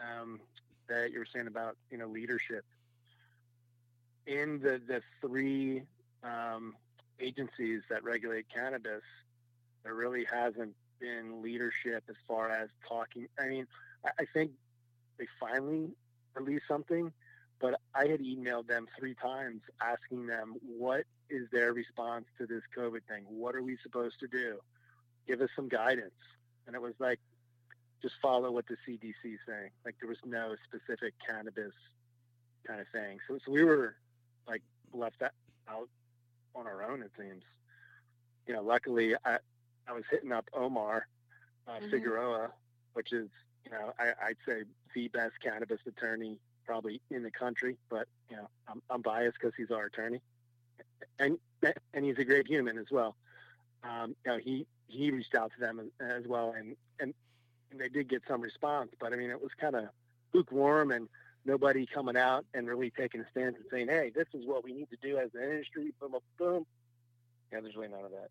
[0.00, 0.40] um,
[0.88, 2.64] that you were saying about you know leadership
[4.26, 5.82] in the the three
[6.24, 6.74] um,
[7.20, 9.02] agencies that regulate cannabis.
[9.84, 13.28] There really hasn't been leadership as far as talking.
[13.38, 13.66] I mean,
[14.18, 14.52] I, think
[15.18, 15.90] they finally
[16.34, 17.12] released something,
[17.60, 22.62] but I had emailed them three times asking them what is their response to this
[22.76, 23.24] COVID thing.
[23.28, 24.58] What are we supposed to do?
[25.26, 26.12] Give us some guidance.
[26.66, 27.20] And it was like,
[28.02, 29.70] just follow what the CDC is saying.
[29.84, 31.72] Like there was no specific cannabis
[32.66, 33.18] kind of thing.
[33.28, 33.96] So, so we were
[34.46, 35.22] like left
[35.68, 35.88] out
[36.54, 37.02] on our own.
[37.02, 37.42] It seems.
[38.46, 39.38] You know, luckily I
[39.88, 41.06] I was hitting up Omar
[41.66, 41.90] uh, mm-hmm.
[41.90, 42.50] Figueroa,
[42.94, 43.28] which is
[43.64, 44.64] you know I, I'd say
[44.94, 47.76] the best cannabis attorney probably in the country.
[47.88, 50.20] But you know I'm, I'm biased because he's our attorney,
[51.18, 51.38] and
[51.92, 53.16] and he's a great human as well.
[53.82, 57.14] Um, you know he he reached out to them as, as well, and, and
[57.70, 58.90] and they did get some response.
[59.00, 59.84] But I mean it was kind of
[60.32, 61.08] lukewarm and
[61.44, 64.72] nobody coming out and really taking a stance and saying, "Hey, this is what we
[64.72, 66.66] need to do as an industry." Boom, boom, boom.
[67.52, 68.30] Yeah, there's really none of that.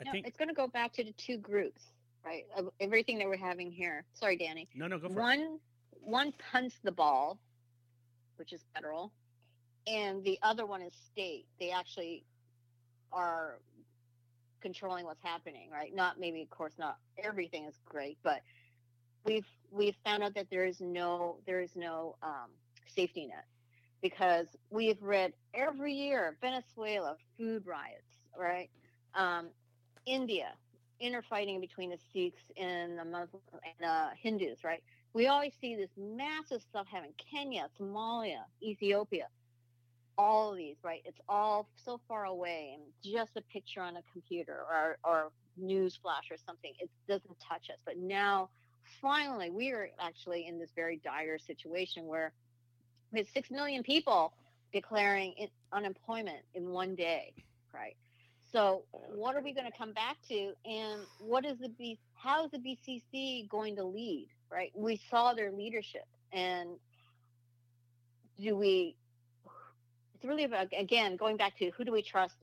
[0.00, 1.82] I no, think it's going to go back to the two groups,
[2.24, 2.44] right?
[2.56, 4.04] Of everything that we're having here.
[4.14, 4.68] Sorry, Danny.
[4.74, 5.60] No, no, go for one, it.
[6.02, 7.38] One punts the ball,
[8.36, 9.12] which is federal,
[9.86, 11.46] and the other one is state.
[11.58, 12.24] They actually
[13.12, 13.58] are
[14.60, 15.94] controlling what's happening, right?
[15.94, 18.40] Not maybe, of course, not everything is great, but
[19.26, 22.50] we've we've found out that there is no there is no um,
[22.86, 23.44] safety net
[24.02, 28.70] because we've read every year Venezuela food riots, right?
[29.14, 29.48] Um,
[30.06, 30.52] India,
[31.00, 34.82] interfighting between the Sikhs and the Muslims and the Hindus, right?
[35.12, 37.14] We always see this massive stuff happening.
[37.30, 39.28] Kenya, Somalia, Ethiopia,
[40.18, 41.00] all of these, right?
[41.04, 45.98] It's all so far away and just a picture on a computer or, or news
[46.00, 46.72] flash or something.
[46.78, 47.78] It doesn't touch us.
[47.84, 48.50] But now,
[49.00, 52.32] finally, we are actually in this very dire situation where
[53.12, 54.32] we had 6 million people
[54.72, 55.34] declaring
[55.72, 57.32] unemployment in one day,
[57.72, 57.96] right?
[58.52, 60.52] So what are we going to come back to?
[60.64, 61.98] And what is the B?
[62.14, 64.28] How is the BCC going to lead?
[64.50, 64.70] Right?
[64.74, 66.70] We saw their leadership, and
[68.40, 68.96] do we?
[70.14, 72.36] It's really about again going back to who do we trust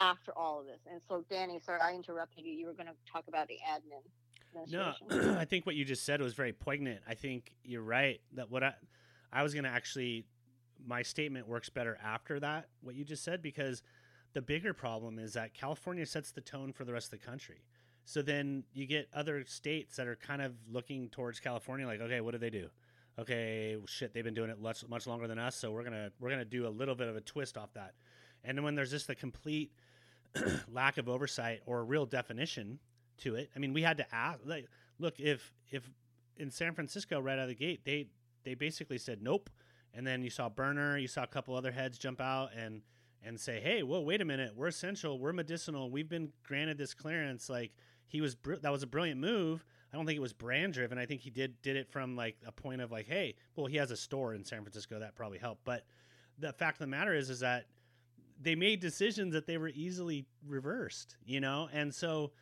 [0.00, 0.78] after all of this?
[0.90, 2.52] And so, Danny, sorry I interrupted you.
[2.52, 4.02] You were going to talk about the admin.
[4.68, 4.92] No,
[5.38, 7.00] I think what you just said was very poignant.
[7.08, 8.74] I think you're right that what I
[9.32, 10.26] I was going to actually
[10.84, 13.82] my statement works better after that what you just said because
[14.32, 17.62] the bigger problem is that California sets the tone for the rest of the country.
[18.04, 22.20] So then you get other states that are kind of looking towards California, like, okay,
[22.20, 22.68] what do they do?
[23.18, 26.30] Okay, shit, they've been doing it much much longer than us, so we're gonna we're
[26.30, 27.92] gonna do a little bit of a twist off that.
[28.42, 29.70] And then when there's just a complete
[30.72, 32.78] lack of oversight or a real definition
[33.22, 34.40] to it, I mean, we had to ask.
[34.44, 35.88] Like, look, if if
[36.36, 38.06] in San Francisco right out of the gate, they
[38.44, 39.50] they basically said nope,
[39.94, 42.82] and then you saw Berner, you saw a couple other heads jump out and
[43.22, 46.94] and say, "Hey, whoa, wait a minute, we're essential, we're medicinal, we've been granted this
[46.94, 47.72] clearance." Like
[48.08, 49.64] he was, br- that was a brilliant move.
[49.92, 50.98] I don't think it was brand driven.
[50.98, 53.76] I think he did did it from like a point of like, "Hey, well, he
[53.76, 55.84] has a store in San Francisco that probably helped." But
[56.38, 57.66] the fact of the matter is, is that
[58.40, 62.32] they made decisions that they were easily reversed, you know, and so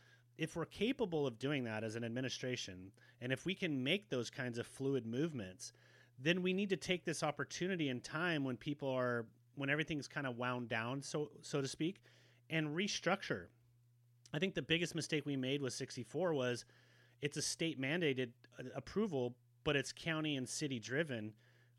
[0.41, 4.31] if we're capable of doing that as an administration, and if we can make those
[4.31, 5.75] kinds of fluid movements,
[6.19, 9.27] then we need to take this opportunity in time when people are
[9.57, 12.01] when everything's kind of wound down, so so to speak,
[12.49, 13.49] and restructure.
[14.33, 16.65] I think the biggest mistake we made with 64 was
[17.21, 21.35] it's a state mandated uh, approval, but it's county and city driven.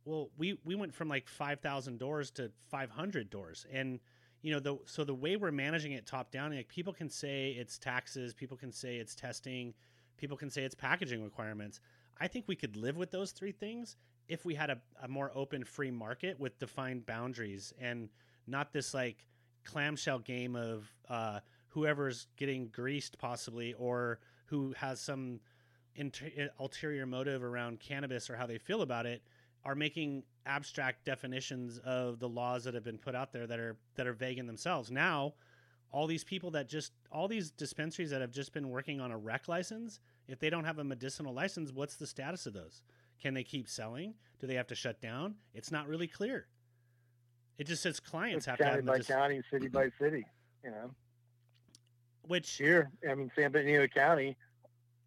[0.05, 3.99] Well, we we went from like 5,000 doors to 500 doors, and
[4.41, 7.51] you know the so the way we're managing it top down, like people can say
[7.51, 9.73] it's taxes, people can say it's testing,
[10.17, 11.79] people can say it's packaging requirements.
[12.19, 13.95] I think we could live with those three things
[14.27, 18.09] if we had a, a more open free market with defined boundaries and
[18.47, 19.25] not this like
[19.63, 25.39] clamshell game of uh, whoever's getting greased possibly or who has some
[25.95, 29.21] inter- ulterior motive around cannabis or how they feel about it
[29.63, 33.77] are making abstract definitions of the laws that have been put out there that are
[33.95, 35.33] that are vague in themselves now
[35.91, 39.17] all these people that just all these dispensaries that have just been working on a
[39.17, 42.81] rec license if they don't have a medicinal license what's the status of those
[43.21, 44.15] can they keep selling?
[44.39, 45.35] Do they have to shut down?
[45.53, 46.47] It's not really clear.
[47.57, 50.25] It just says clients it's have county to have by county, city by city.
[50.63, 50.91] You know,
[52.27, 54.35] which here, I mean, San Benito County,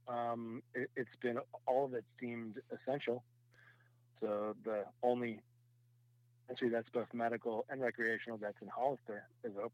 [0.07, 3.25] um, it, has been all of it's deemed essential.
[4.25, 5.41] So the only
[6.49, 9.71] entry that's both medical and recreational that's in Hollister is open.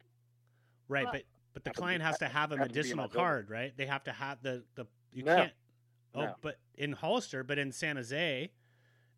[0.88, 3.72] Right, well, but but the client has to have a medicinal card, right?
[3.76, 5.52] They have to have the the you no, can't
[6.14, 6.34] Oh, no.
[6.40, 8.50] but in Hollister, but in San Jose,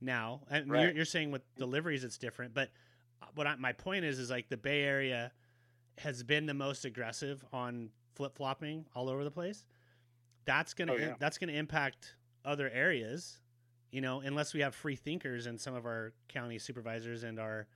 [0.01, 0.43] now.
[0.51, 0.83] And Right.
[0.83, 2.71] you're, you're saying with deliveries it's different, but
[3.23, 5.33] uh, what I, my point is is like the Bay Area
[5.99, 9.65] has been the most aggressive on flip flopping all over the place.
[10.45, 11.15] That's gonna Oh, yeah.
[11.19, 13.39] that's gonna impact other areas,
[13.93, 17.69] you know, unless we have free thinkers in some of our county supervisors and our,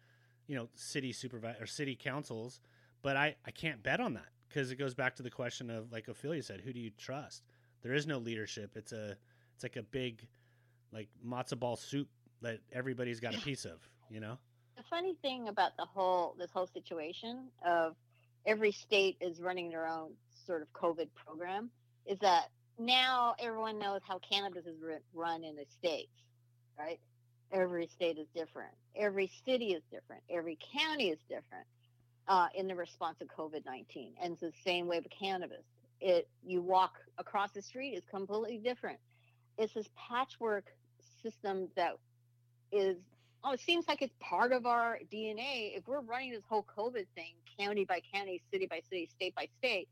[0.48, 2.60] you know, city supervisor or city councils.
[3.02, 5.92] But I I can't bet on that because it goes back to the question of
[5.92, 7.44] like Ophelia said, who do you trust?
[7.82, 8.72] There is no leadership.
[8.74, 9.16] It's a
[9.54, 10.26] it's like a big
[10.92, 12.08] like matzo ball soup
[12.42, 14.38] that everybody's got a piece of, you know?
[14.76, 17.96] the funny thing about the whole this whole situation of
[18.44, 20.10] every state is running their own
[20.46, 21.70] sort of COVID program
[22.06, 24.76] is that now everyone knows how cannabis is
[25.14, 26.12] run in the states,
[26.78, 27.00] right?
[27.52, 28.72] Every state is different.
[28.96, 30.22] Every city is different.
[30.28, 31.66] Every county is different
[32.28, 35.64] uh, in the response to COVID nineteen, and it's the same way with cannabis.
[36.00, 38.98] It you walk across the street is completely different.
[39.58, 40.66] It's this patchwork
[41.22, 41.92] system that
[42.72, 42.96] is
[43.44, 45.76] oh, it seems like it's part of our DNA.
[45.76, 49.48] If we're running this whole COVID thing, county by county, city by city, state by
[49.58, 49.88] state,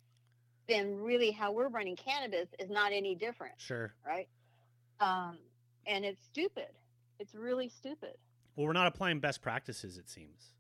[0.68, 3.92] then really how we're running cannabis is not any different, Sure.
[4.07, 4.29] right?
[5.00, 5.38] Um,
[5.87, 6.68] and it's stupid.
[7.18, 8.14] It's really stupid.
[8.57, 10.53] Well, we're not applying best practices, it seems.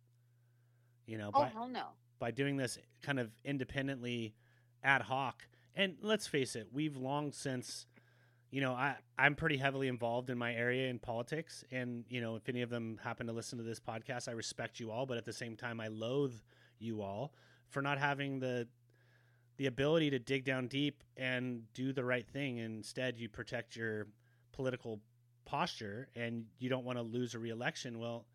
[1.06, 1.86] You know, Oh by, hell no.
[2.18, 4.34] by doing this kind of independently
[4.82, 5.46] ad hoc.
[5.74, 7.86] And let's face it, we've long since,
[8.50, 11.64] you know, I, I'm pretty heavily involved in my area in politics.
[11.70, 14.78] And, you know, if any of them happen to listen to this podcast, I respect
[14.80, 15.06] you all.
[15.06, 16.34] But at the same time, I loathe
[16.78, 17.32] you all
[17.68, 18.68] for not having the
[19.56, 22.58] the ability to dig down deep and do the right thing.
[22.58, 24.08] Instead, you protect your
[24.52, 25.00] political
[25.44, 27.98] posture and you don't want to lose a reelection.
[27.98, 28.26] Well,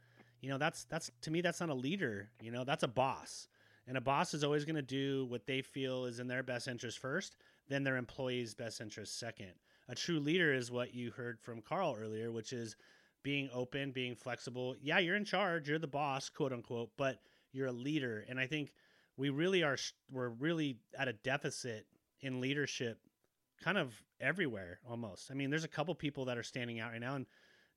[0.42, 3.48] you know, that's that's to me that's not a leader, you know, that's a boss.
[3.88, 6.68] And a boss is always going to do what they feel is in their best
[6.68, 7.38] interest first,
[7.70, 9.54] then their employees' best interest second.
[9.88, 12.76] A true leader is what you heard from Carl earlier, which is
[13.24, 14.76] being open, being flexible.
[14.82, 17.20] Yeah, you're in charge, you're the boss, quote unquote, but
[17.52, 18.26] you're a leader.
[18.30, 18.74] And I think
[19.20, 19.78] we really are
[20.10, 21.86] we're really at a deficit
[22.22, 22.98] in leadership
[23.62, 25.30] kind of everywhere almost.
[25.30, 27.26] I mean, there's a couple people that are standing out right now and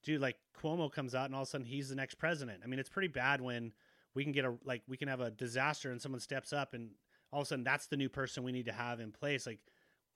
[0.03, 2.61] dude, like Cuomo comes out and all of a sudden he's the next president.
[2.63, 3.73] I mean, it's pretty bad when
[4.15, 6.91] we can get a like we can have a disaster and someone steps up and
[7.31, 9.45] all of a sudden that's the new person we need to have in place.
[9.45, 9.59] Like,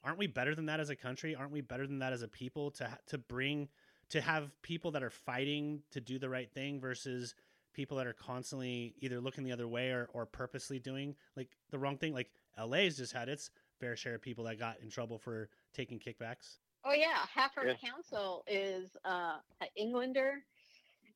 [0.06, 1.36] aren't we better than that as a country?
[1.36, 3.68] Aren't we better than that as a people to to bring
[4.10, 7.36] to have people that are fighting to do the right thing versus
[7.78, 11.78] people that are constantly either looking the other way or, or purposely doing like the
[11.78, 12.12] wrong thing.
[12.12, 16.00] Like LA's just had its fair share of people that got in trouble for taking
[16.00, 16.58] kickbacks.
[16.84, 17.76] Oh yeah, half our Yeah.
[17.76, 20.44] council is uh, an Englander.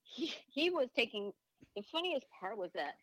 [0.03, 1.33] He he was taking.
[1.75, 2.93] The funniest part was that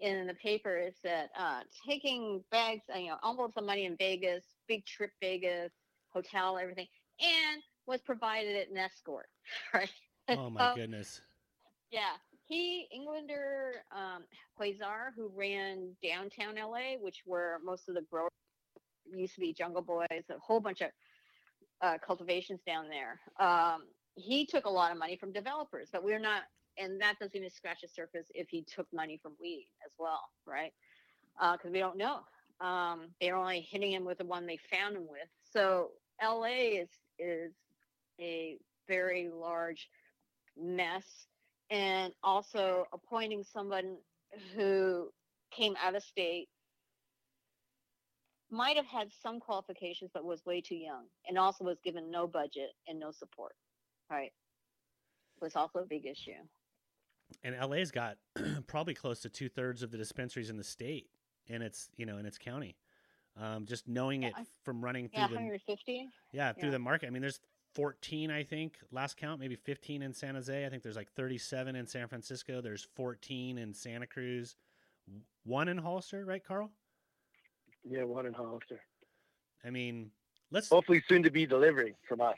[0.00, 3.96] in the paper is that uh, taking bags, uh, you know, envelopes of money in
[3.96, 5.72] Vegas, big trip Vegas,
[6.10, 6.86] hotel, everything,
[7.20, 9.26] and was provided an escort.
[9.74, 9.90] Right.
[10.30, 11.22] Oh my So, goodness.
[11.90, 12.16] Yeah,
[12.48, 14.24] he Englander um,
[14.58, 18.30] Huizar, who ran downtown LA, which where most of the growers
[19.14, 20.90] used to be Jungle Boys, a whole bunch of
[21.82, 23.20] uh, cultivations down there.
[23.38, 23.82] Um,
[24.14, 26.42] he took a lot of money from developers, but we're not,
[26.78, 30.22] and that doesn't even scratch the surface if he took money from weed as well,
[30.46, 30.72] right?
[31.52, 32.20] Because we don't know.
[32.60, 35.28] Um, they're only hitting him with the one they found him with.
[35.52, 35.90] So
[36.22, 37.52] LA is is
[38.20, 38.58] a
[38.88, 39.88] very large
[40.56, 41.04] mess
[41.70, 43.96] and also appointing someone
[44.54, 45.08] who
[45.50, 46.48] came out of state
[48.50, 52.26] might have had some qualifications but was way too young and also was given no
[52.26, 53.52] budget and no support
[54.10, 54.32] right
[55.40, 56.32] was also a big issue
[57.42, 58.16] and LA's got
[58.66, 61.08] probably close to two thirds of the dispensaries in the state
[61.48, 62.76] and its you know in its county.
[63.40, 66.70] Um, just knowing it from running through yeah the 150 yeah through yeah.
[66.70, 67.06] the market.
[67.06, 67.40] I mean, there's
[67.74, 70.66] 14 I think last count, maybe 15 in San Jose.
[70.66, 72.60] I think there's like 37 in San Francisco.
[72.60, 74.56] There's 14 in Santa Cruz,
[75.44, 76.70] one in Hollister, right, Carl?
[77.84, 78.80] Yeah, one in Hollister.
[79.64, 80.10] I mean,
[80.50, 82.36] let's Hopefully soon to be delivering from us.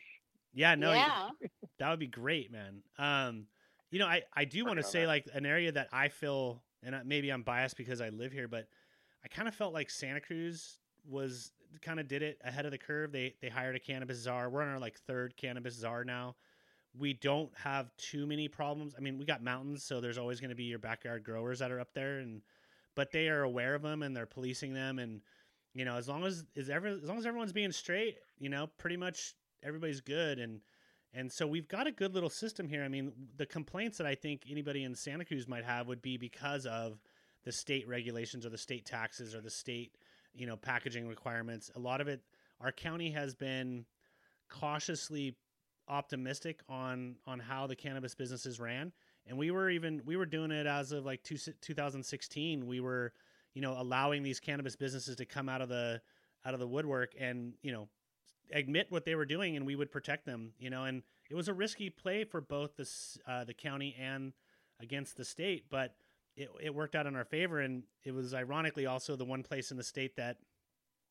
[0.53, 1.29] yeah no yeah
[1.79, 2.83] That would be great, man.
[2.99, 3.47] Um,
[3.91, 5.09] you know, I, I do want to say that.
[5.09, 8.69] like an area that I feel, and maybe I'm biased because I live here, but
[9.25, 12.79] I kind of felt like Santa Cruz was kind of did it ahead of the
[12.79, 13.13] curve.
[13.13, 14.51] They they hired a cannabis czar.
[14.51, 16.37] We're on our like third cannabis czar now.
[16.99, 18.95] We don't have too many problems.
[18.97, 21.71] I mean, we got mountains, so there's always going to be your backyard growers that
[21.71, 22.43] are up there, and
[22.97, 25.21] but they are aware of them and they're policing them, and
[25.75, 28.69] you know, as long as is ever as long as everyone's being straight, you know,
[28.79, 30.61] pretty much everybody's good, and
[31.13, 32.85] and so we've got a good little system here.
[32.85, 36.17] I mean, the complaints that I think anybody in Santa Cruz might have would be
[36.17, 37.01] because of
[37.45, 39.97] the state regulations or the state taxes or the state,
[40.35, 41.71] you know, packaging requirements.
[41.77, 42.21] A lot of it,
[42.61, 43.85] our county has been
[44.49, 45.37] cautiously
[45.89, 48.93] optimistic on on how the cannabis businesses ran,
[49.27, 52.67] and we were even we were doing it as of like two, 2016.
[52.67, 53.13] We were,
[53.55, 56.01] you know, allowing these cannabis businesses to come out of the
[56.45, 57.89] out of the woodwork and you know
[58.53, 60.53] admit what they were doing, and we would protect them.
[60.59, 62.89] You know, and it was a risky play for both the
[63.31, 64.33] uh, the county and
[64.81, 65.95] against the state, but
[66.37, 67.61] it, it worked out in our favor.
[67.61, 70.37] And it was ironically also the one place in the state that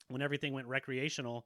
[0.07, 1.45] when everything went recreational,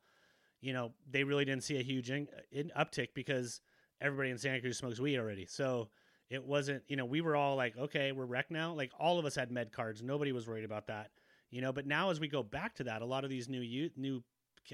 [0.62, 3.62] you know, they really didn't see a huge in, in uptick because
[4.00, 5.46] everybody in Santa Cruz smokes weed already.
[5.46, 5.90] So
[6.30, 8.74] it wasn't, you know, we were all like, okay, we're rec now.
[8.74, 10.02] Like all of us had med cards.
[10.02, 11.12] Nobody was worried about that,
[11.52, 11.74] you know.
[11.74, 14.24] But now as we go back to that, a lot of these new youth, new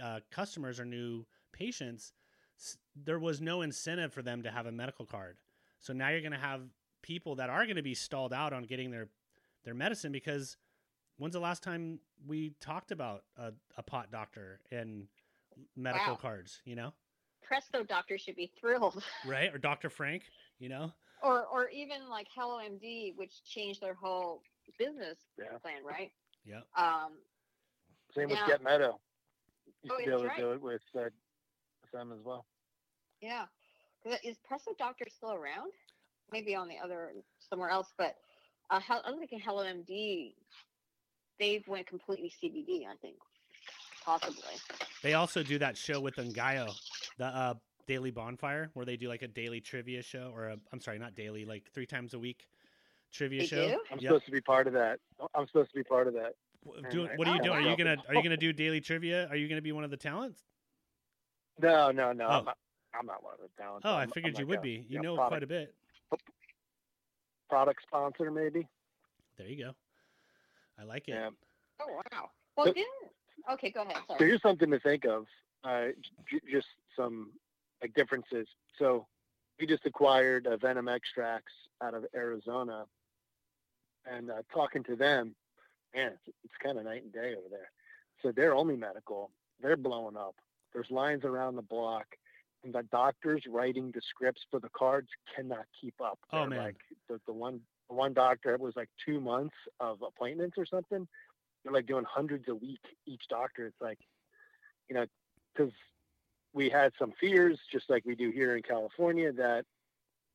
[0.02, 2.14] uh, customers or new patients,
[2.96, 5.38] there was no incentive for them to have a medical card.
[5.80, 6.62] So now you're going to have
[7.02, 9.08] people that are going to be stalled out on getting their
[9.66, 10.58] their medicine because
[11.18, 15.08] when's the last time we talked about a, a pot doctor and
[15.76, 16.20] medical wow.
[16.22, 16.62] cards?
[16.66, 16.94] You know,
[17.44, 19.54] Presto doctor should be thrilled, right?
[19.54, 20.24] Or Doctor Frank,
[20.60, 20.92] you know,
[21.24, 24.42] or or even like Hello MD, which changed their whole
[24.78, 25.58] business yeah.
[25.62, 26.12] plan, right?
[26.46, 26.62] Yeah.
[26.78, 27.14] Um,
[28.16, 29.00] Same with Get Meadow.
[29.84, 30.36] You oh, be able right.
[30.38, 31.10] to do it with uh,
[31.94, 32.46] them as well.
[33.22, 33.46] Yeah.
[34.24, 35.72] Is Presto Doctor still around?
[36.32, 37.12] Maybe on the other
[37.50, 38.16] somewhere else, but
[38.70, 40.34] uh, I'm thinking Hello MD,
[41.40, 42.88] they've went completely CBD.
[42.88, 43.16] I think
[44.06, 44.56] possibly.
[45.04, 46.74] They also do that show with Ngaio,
[47.18, 47.54] the uh,
[47.88, 51.16] daily bonfire, where they do like a daily trivia show, or i am sorry, not
[51.16, 52.48] daily, like three times a week
[53.12, 53.68] trivia they show.
[53.68, 53.80] Do?
[53.92, 54.10] I'm yep.
[54.10, 55.00] supposed to be part of that.
[55.34, 56.34] I'm supposed to be part of that.
[56.92, 57.66] Do, what are you doing?
[57.66, 59.28] Are you gonna Are you gonna do daily trivia?
[59.30, 60.44] Are you gonna be one of the talents?
[61.62, 62.26] No, no, no.
[62.26, 62.32] Oh.
[62.32, 62.58] I'm, not,
[62.98, 63.86] I'm not one of the talents.
[63.86, 64.86] Oh, I'm, I figured I'm you would a, be.
[64.88, 65.74] You know, know quite a bit
[67.50, 68.68] product sponsor, maybe.
[69.38, 69.72] There you go.
[70.80, 71.12] I like it.
[71.12, 71.30] Yeah.
[71.82, 72.30] Oh wow.
[72.56, 72.88] Well, so, didn't
[73.54, 73.72] okay.
[73.72, 73.98] Go ahead.
[74.08, 74.20] Sorry.
[74.20, 75.26] So here's something to think of.
[75.64, 75.88] Uh,
[76.30, 77.32] j- just some
[77.82, 78.48] like differences.
[78.78, 79.08] So
[79.60, 82.86] we just acquired uh, Venom Extracts out of Arizona,
[84.10, 85.36] and uh, talking to them,
[85.94, 87.72] man, it's, it's kind of night and day over there.
[88.22, 89.32] So they're only medical.
[89.62, 90.36] They're blowing up.
[90.74, 92.20] There's lines around the block and
[92.64, 96.20] the doctors writing the scripts for the cards cannot keep up.
[96.32, 96.60] Oh They're man!
[96.60, 100.66] Like the, the one the one doctor it was like two months of appointments or
[100.66, 101.08] something.
[101.64, 103.66] They're like doing hundreds a week each doctor.
[103.66, 104.00] It's like,
[104.88, 105.06] you know,
[105.54, 105.74] because
[106.54, 109.66] we had some fears, just like we do here in California, that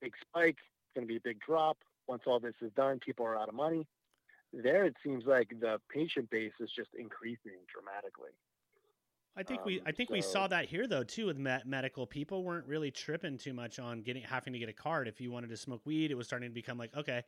[0.00, 0.58] big spike,
[0.94, 1.78] going to be a big drop.
[2.06, 3.86] Once all this is done, people are out of money.
[4.52, 8.30] There, it seems like the patient base is just increasing dramatically.
[9.36, 11.66] I think um, we I think so, we saw that here though too with med-
[11.66, 15.08] medical people weren't really tripping too much on getting having to get a card.
[15.08, 17.22] If you wanted to smoke weed it was starting to become like okay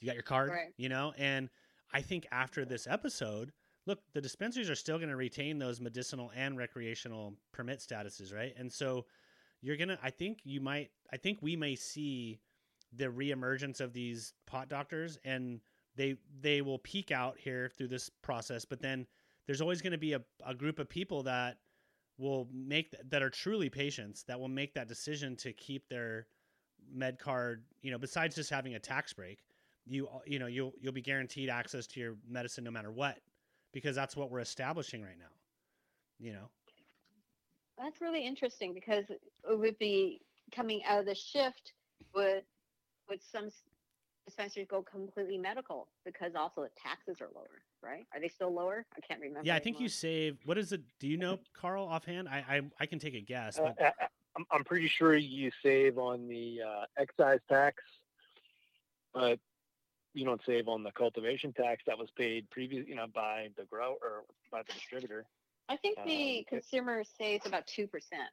[0.00, 0.72] you got your card right.
[0.76, 1.12] you know?
[1.18, 1.48] And
[1.92, 3.52] I think after this episode
[3.86, 8.54] look the dispensaries are still going to retain those medicinal and recreational permit statuses right?
[8.56, 9.04] And so
[9.60, 12.40] you're gonna I think you might I think we may see
[12.94, 15.60] the reemergence of these pot doctors and
[15.96, 19.06] they they will peak out here through this process but then
[19.46, 21.58] there's always going to be a, a group of people that
[22.18, 26.26] will make that are truly patients that will make that decision to keep their
[26.92, 29.38] med card you know besides just having a tax break
[29.86, 33.18] you you know you'll you'll be guaranteed access to your medicine no matter what
[33.72, 35.32] because that's what we're establishing right now
[36.22, 36.48] you know?
[37.76, 39.20] That's really interesting because it
[39.58, 40.20] would be
[40.54, 41.72] coming out of the shift
[42.14, 42.44] would
[43.08, 43.48] would some
[44.24, 48.06] dispensaries go completely medical because also the taxes are lower, right?
[48.14, 48.84] Are they still lower?
[48.96, 49.46] I can't remember.
[49.46, 50.38] Yeah, I think you save.
[50.44, 50.82] What is it?
[50.98, 52.28] Do you know, Carl, offhand?
[52.28, 53.58] I I, I can take a guess.
[53.58, 53.86] Uh, but...
[53.86, 53.90] Uh,
[54.36, 57.82] I'm, I'm pretty sure you save on the uh, excise tax,
[59.12, 59.38] but
[60.14, 63.64] you don't save on the cultivation tax that was paid previous, you know, by the
[63.64, 65.26] grower or by the distributor.
[65.68, 68.30] I think the um, consumer saves about two percent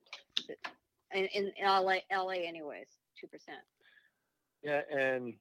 [1.13, 2.87] in, in LA, LA, anyways,
[3.19, 3.59] two percent.
[4.63, 5.33] Yeah, and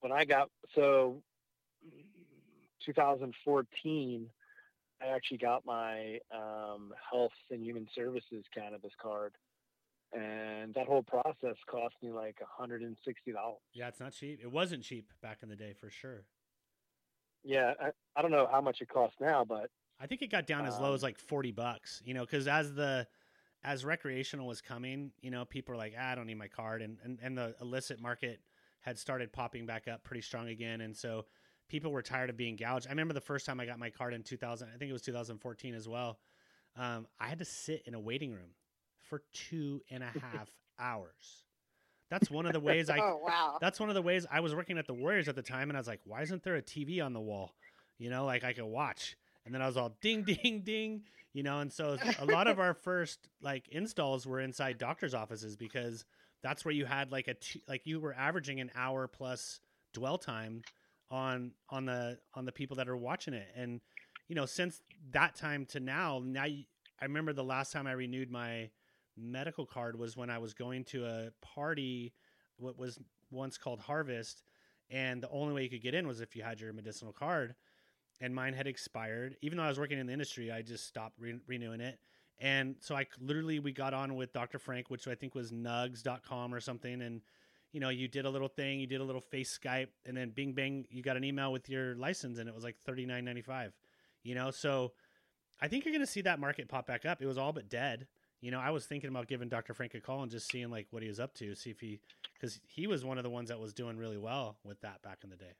[0.00, 1.22] when I got so
[2.84, 4.30] 2014,
[5.02, 9.34] I actually got my um, health and human services cannabis card,
[10.12, 13.58] and that whole process cost me like 160 dollars.
[13.72, 14.40] Yeah, it's not cheap.
[14.42, 16.24] It wasn't cheap back in the day for sure.
[17.42, 20.46] Yeah, I, I don't know how much it costs now, but I think it got
[20.46, 22.02] down as low as um, like 40 bucks.
[22.04, 23.06] You know, because as the
[23.62, 26.82] as recreational was coming, you know, people are like, ah, I don't need my card,
[26.82, 28.40] and and, and the illicit market
[28.80, 31.26] had started popping back up pretty strong again, and so
[31.68, 32.86] people were tired of being gouged.
[32.86, 35.02] I remember the first time I got my card in 2000, I think it was
[35.02, 36.18] 2014 as well.
[36.76, 38.50] Um, I had to sit in a waiting room
[39.02, 40.48] for two and a half
[40.78, 41.44] hours.
[42.10, 42.98] That's one of the ways I.
[43.02, 43.58] oh wow!
[43.60, 45.76] That's one of the ways I was working at the Warriors at the time, and
[45.76, 47.54] I was like, "Why isn't there a TV on the wall?
[47.98, 51.02] You know, like I could watch." And then I was all ding, ding, ding.
[51.32, 51.60] you know.
[51.60, 56.04] And so a lot of our first like installs were inside doctors' offices because
[56.42, 59.60] that's where you had like a two, like you were averaging an hour plus
[59.92, 60.62] dwell time
[61.14, 63.48] on on the on the people that are watching it.
[63.56, 63.80] And
[64.28, 64.80] you know since
[65.12, 66.64] that time to now now i
[67.02, 68.70] remember the last time i renewed my
[69.18, 72.14] medical card was when i was going to a party
[72.56, 72.98] what was
[73.30, 74.42] once called harvest
[74.90, 77.54] and the only way you could get in was if you had your medicinal card.
[78.20, 79.36] And mine had expired.
[79.42, 81.98] Even though i was working in the industry i just stopped re- renewing it.
[82.38, 86.54] And so i literally we got on with dr frank which i think was nugs.com
[86.54, 87.20] or something and
[87.74, 90.30] you know, you did a little thing, you did a little face Skype, and then
[90.30, 93.24] bing bang, you got an email with your license, and it was like thirty nine
[93.24, 93.72] ninety five.
[94.22, 94.92] You know, so
[95.60, 97.20] I think you're going to see that market pop back up.
[97.20, 98.06] It was all but dead.
[98.40, 99.74] You know, I was thinking about giving Dr.
[99.74, 101.98] Frank a call and just seeing like what he was up to, see if he,
[102.34, 105.18] because he was one of the ones that was doing really well with that back
[105.24, 105.52] in the day.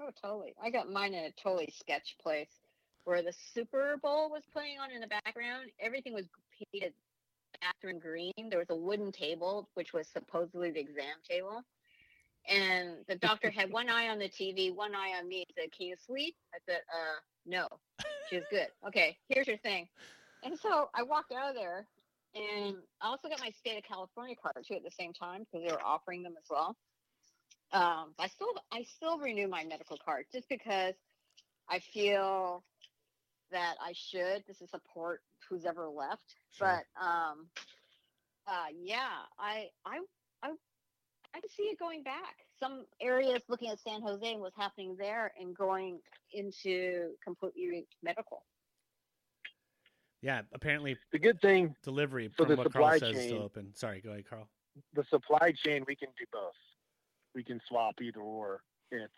[0.00, 0.54] Oh, totally.
[0.62, 2.60] I got mine in a totally sketch place
[3.04, 5.70] where the Super Bowl was playing on in the background.
[5.80, 6.26] Everything was
[6.72, 6.94] painted
[7.60, 8.32] bathroom green.
[8.48, 11.62] There was a wooden table, which was supposedly the exam table.
[12.48, 15.44] And the doctor had one eye on the TV, one eye on me.
[15.48, 16.34] He said, Can you sleep?
[16.54, 17.68] I said, Uh, no.
[18.28, 18.68] She was good.
[18.86, 19.88] Okay, here's your thing.
[20.42, 21.86] And so I walked out of there
[22.34, 25.66] and I also got my state of California card too at the same time because
[25.66, 26.76] they were offering them as well.
[27.72, 30.94] Um, I still I still renew my medical card just because
[31.68, 32.64] I feel
[33.50, 34.44] that I should.
[34.46, 36.34] This is support who's ever left.
[36.50, 36.84] Sure.
[36.98, 37.46] But um,
[38.46, 40.00] uh, yeah, I I
[40.42, 40.50] I
[41.34, 42.36] I see it going back.
[42.58, 46.00] Some areas looking at San Jose and what's happening there, and going
[46.32, 48.44] into completely medical.
[50.22, 53.74] Yeah, apparently the good thing delivery for the supply Carl chain, is still open.
[53.74, 54.48] Sorry, go ahead, Carl.
[54.94, 56.52] The supply chain we can do both.
[57.34, 58.62] We can swap either or.
[58.92, 59.12] It's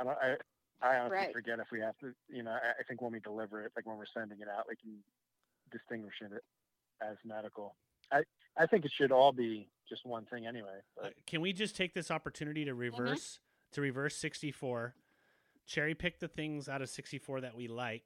[0.00, 0.36] I don't I,
[0.82, 1.32] I honestly right.
[1.32, 2.12] forget if we have to.
[2.28, 4.64] You know, I, I, think when we deliver it, like when we're sending it out,
[4.68, 4.96] we can
[5.70, 6.42] distinguish it
[7.02, 7.74] as medical.
[8.12, 8.22] I
[8.56, 10.80] I think it should all be just one thing anyway.
[11.02, 12.80] Uh, can we just take this opportunity to mm-hmm.
[12.80, 13.74] reverse mm-hmm.
[13.74, 14.94] to reverse sixty four,
[15.66, 18.04] cherry pick the things out of sixty four that we like.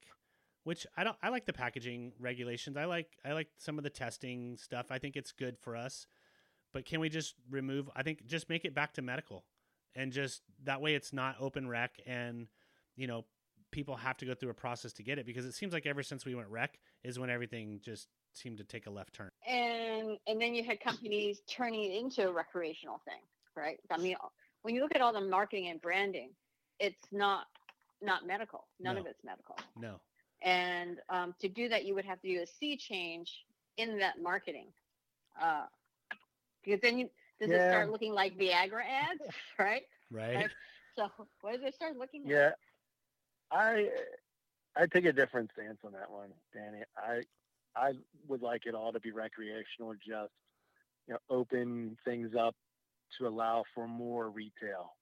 [0.64, 1.16] Which I don't.
[1.22, 2.76] I like the packaging regulations.
[2.76, 3.08] I like.
[3.24, 4.86] I like some of the testing stuff.
[4.90, 6.06] I think it's good for us.
[6.72, 7.90] But can we just remove?
[7.94, 9.44] I think just make it back to medical,
[9.94, 12.48] and just that way it's not open rec and
[12.96, 13.24] you know,
[13.70, 16.02] people have to go through a process to get it because it seems like ever
[16.02, 19.30] since we went rec is when everything just seemed to take a left turn.
[19.48, 23.20] And and then you had companies turning it into a recreational thing,
[23.56, 23.78] right?
[23.90, 24.16] I mean,
[24.62, 26.30] when you look at all the marketing and branding,
[26.78, 27.46] it's not
[28.00, 28.66] not medical.
[28.80, 29.00] None no.
[29.00, 29.56] of it's medical.
[29.76, 30.00] No.
[30.42, 33.44] And um, to do that, you would have to do a sea change
[33.76, 34.66] in that marketing,
[35.42, 35.64] uh,
[36.62, 37.08] because then you
[37.40, 37.56] does yeah.
[37.56, 39.22] it start looking like Viagra ads,
[39.58, 39.82] right?
[40.10, 40.48] Right.
[40.96, 41.08] So
[41.40, 42.54] what does it start looking like?
[43.54, 43.88] I
[44.76, 46.82] I take a different stance on that one, Danny.
[46.96, 47.22] I
[47.76, 47.92] I
[48.28, 50.32] would like it all to be recreational, just
[51.06, 52.54] you know, open things up
[53.18, 54.96] to allow for more retail.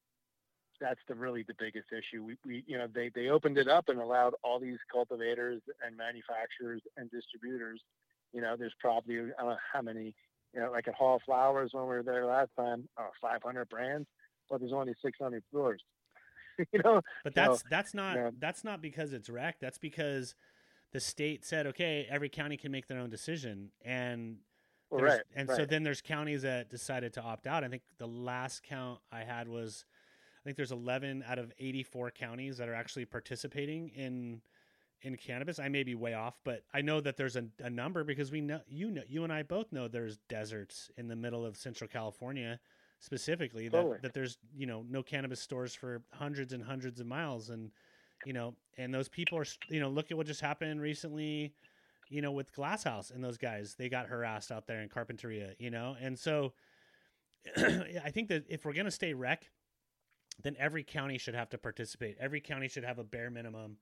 [0.81, 2.23] That's the really the biggest issue.
[2.25, 5.97] We, we you know they they opened it up and allowed all these cultivators and
[5.97, 7.81] manufacturers and distributors.
[8.33, 10.15] You know, there's probably I don't know how many.
[10.55, 14.07] You know, like at Hall Flowers when we were there last time, uh, 500 brands,
[14.51, 15.81] but there's only 600 stores.
[16.73, 17.01] you know.
[17.25, 18.31] But that's so, that's not yeah.
[18.39, 19.61] that's not because it's rec.
[19.61, 20.35] That's because
[20.93, 24.37] the state said, okay, every county can make their own decision, and
[24.91, 25.57] right, and right.
[25.57, 27.65] so then there's counties that decided to opt out.
[27.65, 29.85] I think the last count I had was,
[30.43, 34.43] I think there's 11 out of 84 counties that are actually participating in
[35.03, 35.59] in cannabis.
[35.59, 38.41] I may be way off, but I know that there's a, a number because we
[38.41, 41.89] know you know you and I both know there's deserts in the middle of Central
[41.89, 42.61] California
[43.03, 43.95] specifically totally.
[43.95, 47.51] that, that there's you know no cannabis stores for hundreds and hundreds of miles.
[47.51, 47.71] And
[48.25, 51.53] you know and those people are you know look at what just happened recently
[52.09, 53.75] you know with glass house and those guys.
[53.77, 55.97] They got harassed out there in carpinteria you know?
[56.01, 56.53] And so
[57.57, 59.51] i think that if we're going to stay rec
[60.43, 62.17] then every county should have to participate.
[62.21, 63.77] Every county should have a bare minimum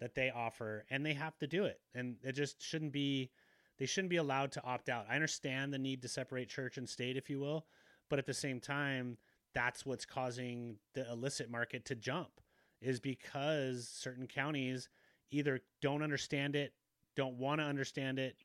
[0.00, 1.80] that they offer and they have to do it.
[1.94, 3.30] And it just shouldn't be
[3.78, 5.06] they shouldn't be allowed to opt out.
[5.08, 7.66] I understand the need to separate church and state if you will
[8.12, 9.16] but at the same time
[9.54, 12.42] that's what's causing the illicit market to jump
[12.82, 14.90] is because certain counties
[15.30, 16.74] either don't understand it
[17.16, 18.36] don't want to understand it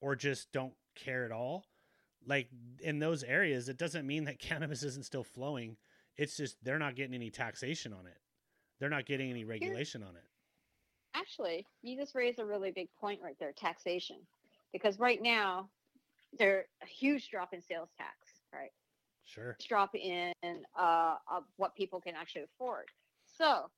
[0.00, 1.66] or just don't care at all.
[2.24, 5.76] Like in those areas it doesn't mean that cannabis isn't still flowing.
[6.16, 8.18] It's just they're not getting any taxation on it.
[8.78, 10.22] They're not getting any regulation on it.
[11.16, 14.18] Actually you just raised a really big point right there taxation.
[14.72, 15.68] Because right now
[16.38, 18.14] there's a huge drop in sales tax
[18.52, 18.70] right
[19.32, 19.56] Sure.
[19.68, 20.32] Drop in
[20.78, 22.86] uh, of what people can actually afford.
[23.38, 23.70] So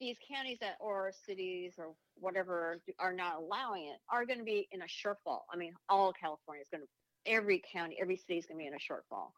[0.00, 4.68] these counties that or cities or whatever are not allowing it are going to be
[4.72, 5.40] in a shortfall.
[5.52, 8.66] I mean, all California is going to, every county, every city is going to be
[8.66, 9.30] in a shortfall.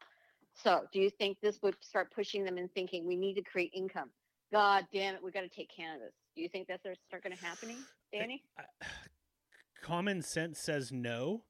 [0.55, 3.73] So, do you think this would start pushing them and thinking we need to create
[3.75, 4.11] income?
[4.53, 6.13] God damn it, we got to take cannabis.
[6.37, 7.79] Do you think that's start going to happening,
[8.13, 8.45] Danny?
[9.83, 11.45] Common sense says no.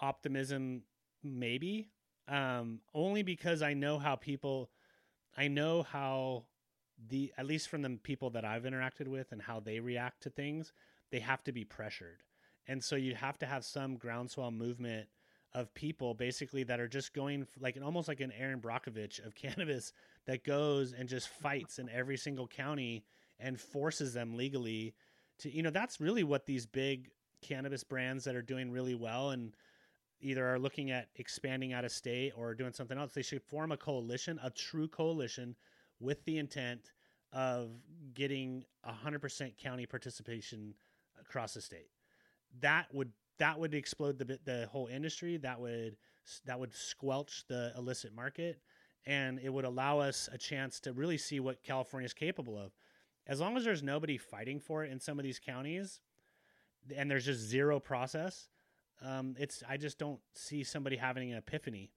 [0.00, 0.82] Optimism,
[1.22, 1.90] maybe.
[2.30, 4.70] Um, only because I know how people,
[5.36, 6.44] I know how
[7.08, 10.30] the at least from the people that I've interacted with and how they react to
[10.30, 10.72] things,
[11.10, 12.22] they have to be pressured.
[12.68, 15.08] And so you have to have some groundswell movement
[15.52, 19.92] of people basically that are just going like almost like an Erin Brockovich of cannabis
[20.26, 23.04] that goes and just fights in every single county
[23.40, 24.94] and forces them legally
[25.38, 27.10] to you know that's really what these big
[27.42, 29.56] cannabis brands that are doing really well and
[30.20, 33.72] either are looking at expanding out of state or doing something else they should form
[33.72, 35.54] a coalition a true coalition
[36.00, 36.92] with the intent
[37.32, 37.70] of
[38.14, 40.74] getting 100% county participation
[41.20, 41.90] across the state.
[42.60, 45.36] That would that would explode the the whole industry.
[45.36, 45.96] That would
[46.46, 48.60] that would squelch the illicit market,
[49.06, 52.72] and it would allow us a chance to really see what California is capable of.
[53.26, 56.00] As long as there's nobody fighting for it in some of these counties,
[56.96, 58.48] and there's just zero process,
[59.02, 61.90] um, it's I just don't see somebody having an epiphany,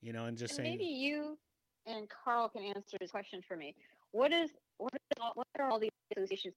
[0.00, 1.38] you know, and just and saying maybe you
[1.86, 3.74] and Carl can answer this question for me.
[4.12, 6.54] What is what, is all, what are all these associations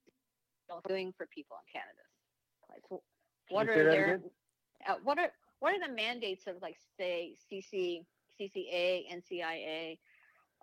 [0.88, 2.12] doing for people in cannabis?
[2.68, 3.02] Like,
[3.50, 4.20] what are their
[4.88, 8.04] uh, what are what are the mandates of like say CC
[8.40, 9.98] CCA NCIA?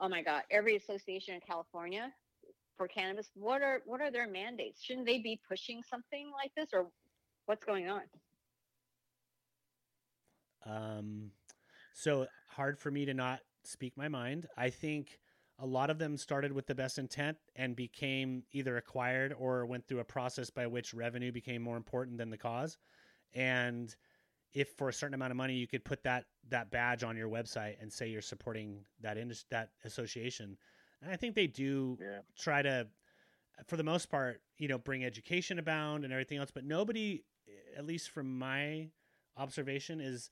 [0.02, 0.44] Oh my God!
[0.52, 2.12] Every association in California
[2.78, 3.30] for cannabis.
[3.36, 4.82] What are what are their mandates?
[4.82, 6.88] Shouldn't they be pushing something like this, or
[7.46, 8.02] what's going on?
[10.66, 11.32] Um,
[11.94, 14.48] so hard for me to not speak my mind.
[14.58, 15.20] I think
[15.60, 19.88] a lot of them started with the best intent and became either acquired or went
[19.88, 22.78] through a process by which revenue became more important than the cause.
[23.34, 23.94] And
[24.54, 27.30] if for a certain amount of money you could put that that badge on your
[27.30, 30.58] website and say you're supporting that industry, that association,
[31.02, 32.20] and I think they do yeah.
[32.38, 32.88] try to,
[33.68, 36.52] for the most part, you know, bring education abound and everything else.
[36.52, 37.24] But nobody,
[37.78, 38.90] at least from my
[39.38, 40.30] observation, is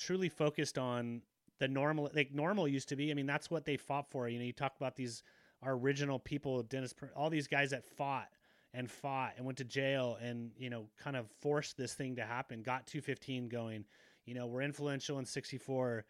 [0.00, 1.22] truly focused on
[1.58, 3.10] the normal like normal used to be.
[3.10, 4.28] I mean, that's what they fought for.
[4.28, 5.22] You know, you talk about these
[5.62, 8.28] our original people, Dennis, all these guys that fought
[8.72, 12.24] and fought and went to jail and you know kind of forced this thing to
[12.24, 12.62] happen.
[12.62, 13.84] Got 215 going.
[14.24, 16.04] You know, we're influential in 64.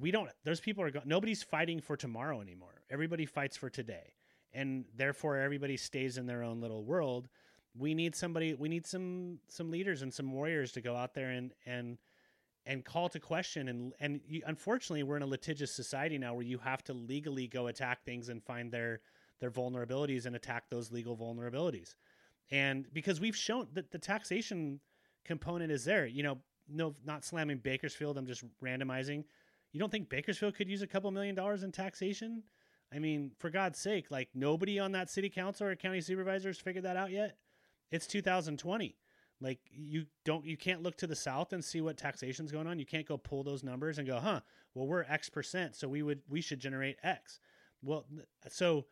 [0.00, 0.30] We don't.
[0.44, 0.90] Those people are.
[1.04, 2.82] Nobody's fighting for tomorrow anymore.
[2.90, 4.14] Everybody fights for today,
[4.52, 7.28] and therefore everybody stays in their own little world.
[7.76, 8.54] We need somebody.
[8.54, 11.98] We need some some leaders and some warriors to go out there and and
[12.68, 16.44] and call to question and and you, unfortunately we're in a litigious society now where
[16.44, 19.00] you have to legally go attack things and find their
[19.40, 21.94] their vulnerabilities and attack those legal vulnerabilities.
[22.50, 24.80] And because we've shown that the taxation
[25.24, 26.38] component is there you know
[26.68, 29.24] no not slamming bakersfield i'm just randomizing.
[29.72, 32.42] You don't think bakersfield could use a couple million dollars in taxation?
[32.92, 36.84] I mean for god's sake like nobody on that city council or county supervisors figured
[36.84, 37.38] that out yet?
[37.90, 38.94] It's 2020
[39.40, 42.78] like you don't you can't look to the south and see what taxation's going on.
[42.78, 44.40] You can't go pull those numbers and go, "Huh,
[44.74, 47.40] well we're X percent, so we would we should generate X."
[47.82, 48.06] Well,
[48.48, 48.86] so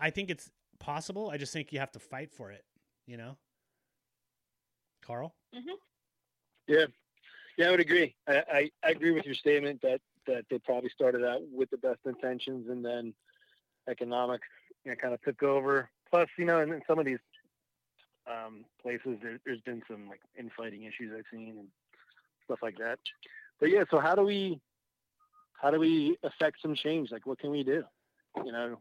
[0.00, 1.30] I think it's possible.
[1.30, 2.64] I just think you have to fight for it,
[3.06, 3.38] you know?
[5.02, 5.34] Carl?
[5.54, 5.74] Mm-hmm.
[6.68, 6.86] Yeah.
[7.58, 8.14] Yeah, I would agree.
[8.26, 11.76] I, I, I agree with your statement that that they probably started out with the
[11.76, 13.12] best intentions and then
[13.88, 14.46] economics
[14.84, 15.90] you know, kind of took over.
[16.10, 17.18] Plus, you know, in, in some of these
[18.30, 19.18] um, places.
[19.22, 21.68] There, has been some like infighting issues I've seen and
[22.44, 22.98] stuff like that.
[23.60, 24.60] But yeah, so how do we
[25.60, 27.10] how do we affect some change?
[27.10, 27.84] Like, what can we do?
[28.44, 28.78] You know,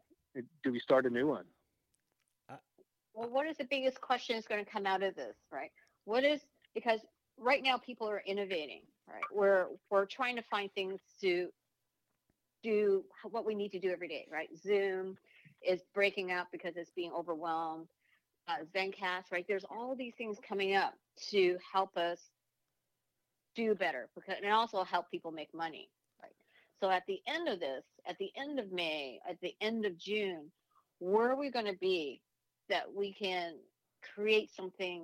[0.63, 1.45] do we start a new one?
[2.49, 2.55] Uh,
[3.13, 5.71] well, what is the biggest question is going to come out of this, right?
[6.05, 6.41] What is
[6.73, 6.99] because
[7.37, 9.21] right now people are innovating, right?
[9.33, 11.49] We're we're trying to find things to
[12.63, 14.49] do what we need to do every day, right?
[14.55, 15.17] Zoom
[15.67, 17.87] is breaking up because it's being overwhelmed
[18.51, 19.45] uh, Zencast, right?
[19.47, 20.93] There's all these things coming up
[21.29, 22.19] to help us
[23.55, 25.89] do better because, and also help people make money,
[26.21, 26.31] right?
[26.79, 29.97] So at the end of this, at the end of May, at the end of
[29.97, 30.51] June,
[30.99, 32.21] where are we going to be
[32.69, 33.55] that we can
[34.15, 35.03] create something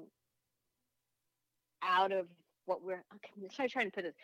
[1.83, 2.27] out of
[2.65, 4.15] what we're, okay, I'm trying to put this,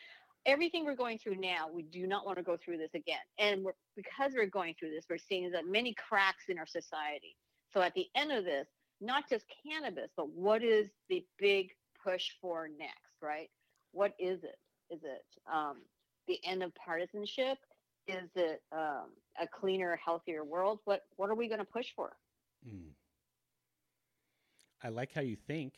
[0.46, 3.18] everything we're going through now, we do not want to go through this again.
[3.40, 7.36] And we're, because we're going through this, we're seeing that many cracks in our society.
[7.74, 8.68] So at the end of this,
[9.04, 11.70] not just cannabis, but what is the big
[12.04, 13.50] push for next, right?
[13.92, 14.58] What is it?
[14.90, 15.78] Is it um,
[16.28, 17.58] the end of partisanship?
[18.08, 19.10] Is it um,
[19.42, 20.80] a cleaner, healthier world?
[20.86, 22.14] What What are we going to push for?
[22.68, 22.92] Mm.
[24.84, 25.74] I like how you think.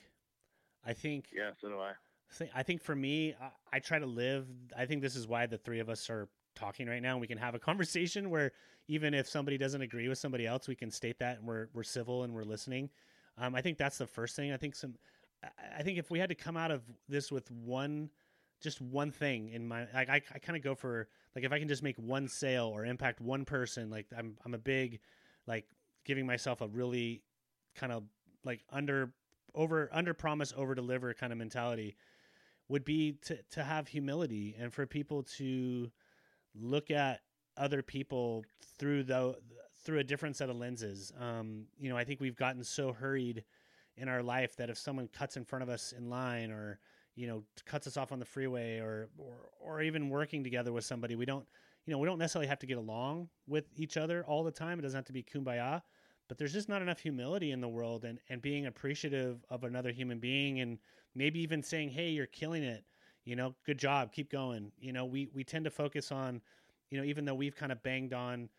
[0.85, 1.93] I think Yeah, so do I.
[2.53, 4.47] I think for me, I, I try to live.
[4.75, 7.11] I think this is why the three of us are talking right now.
[7.11, 8.51] And we can have a conversation where
[8.87, 11.83] even if somebody doesn't agree with somebody else, we can state that and we're we're
[11.83, 12.89] civil and we're listening.
[13.37, 14.51] Um, I think that's the first thing.
[14.51, 14.95] I think some.
[15.77, 18.09] I- think if we had to come out of this with one,
[18.61, 21.59] just one thing in my, like I, I kind of go for like if I
[21.59, 24.99] can just make one sale or impact one person, like I'm I'm a big,
[25.45, 25.65] like
[26.03, 27.21] giving myself a really
[27.75, 28.03] kind of
[28.43, 29.11] like under
[29.53, 31.95] over under promise over deliver kind of mentality
[32.67, 35.91] would be to to have humility and for people to
[36.59, 37.21] look at
[37.57, 38.43] other people
[38.77, 39.35] through the
[39.85, 41.13] through a different set of lenses.
[41.19, 43.43] Um, you know, I think we've gotten so hurried
[43.97, 46.79] in our life that if someone cuts in front of us in line or
[47.15, 50.83] you know cuts us off on the freeway or or or even working together with
[50.83, 51.45] somebody, we don't
[51.85, 54.79] you know we don't necessarily have to get along with each other all the time.
[54.79, 55.81] It doesn't have to be kumbaya,
[56.27, 59.91] but there's just not enough humility in the world and and being appreciative of another
[59.91, 60.79] human being and
[61.13, 62.83] maybe even saying, "Hey, you're killing it."
[63.23, 64.71] You know, good job, keep going.
[64.79, 66.41] You know, we we tend to focus on,
[66.91, 68.49] you know, even though we've kind of banged on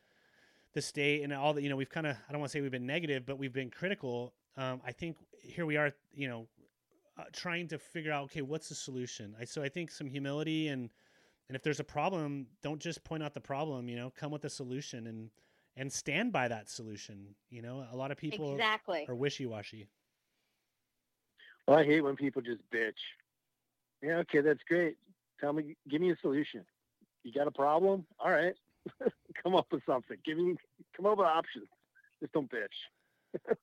[0.77, 2.61] the state and all that, you know, we've kind of I don't want to say
[2.61, 4.35] we've been negative, but we've been critical.
[4.59, 6.47] Um, I think here we are, you know,
[7.19, 9.35] uh, trying to figure out okay, what's the solution?
[9.41, 10.91] I so I think some humility and
[11.49, 13.89] and if there's a problem, don't just point out the problem.
[13.89, 15.31] You know, come with a solution and
[15.77, 17.35] and stand by that solution.
[17.49, 19.07] You know, a lot of people exactly.
[19.09, 19.89] are wishy washy.
[21.67, 22.93] Well, I hate when people just bitch.
[24.03, 24.97] Yeah, okay, that's great.
[25.41, 26.67] Tell me, give me a solution.
[27.25, 28.05] You got a problem?
[28.21, 28.55] All right,
[29.45, 30.17] come up with something.
[30.25, 30.57] Give me,
[30.97, 31.69] come up with options.
[32.21, 33.47] Just don't bitch.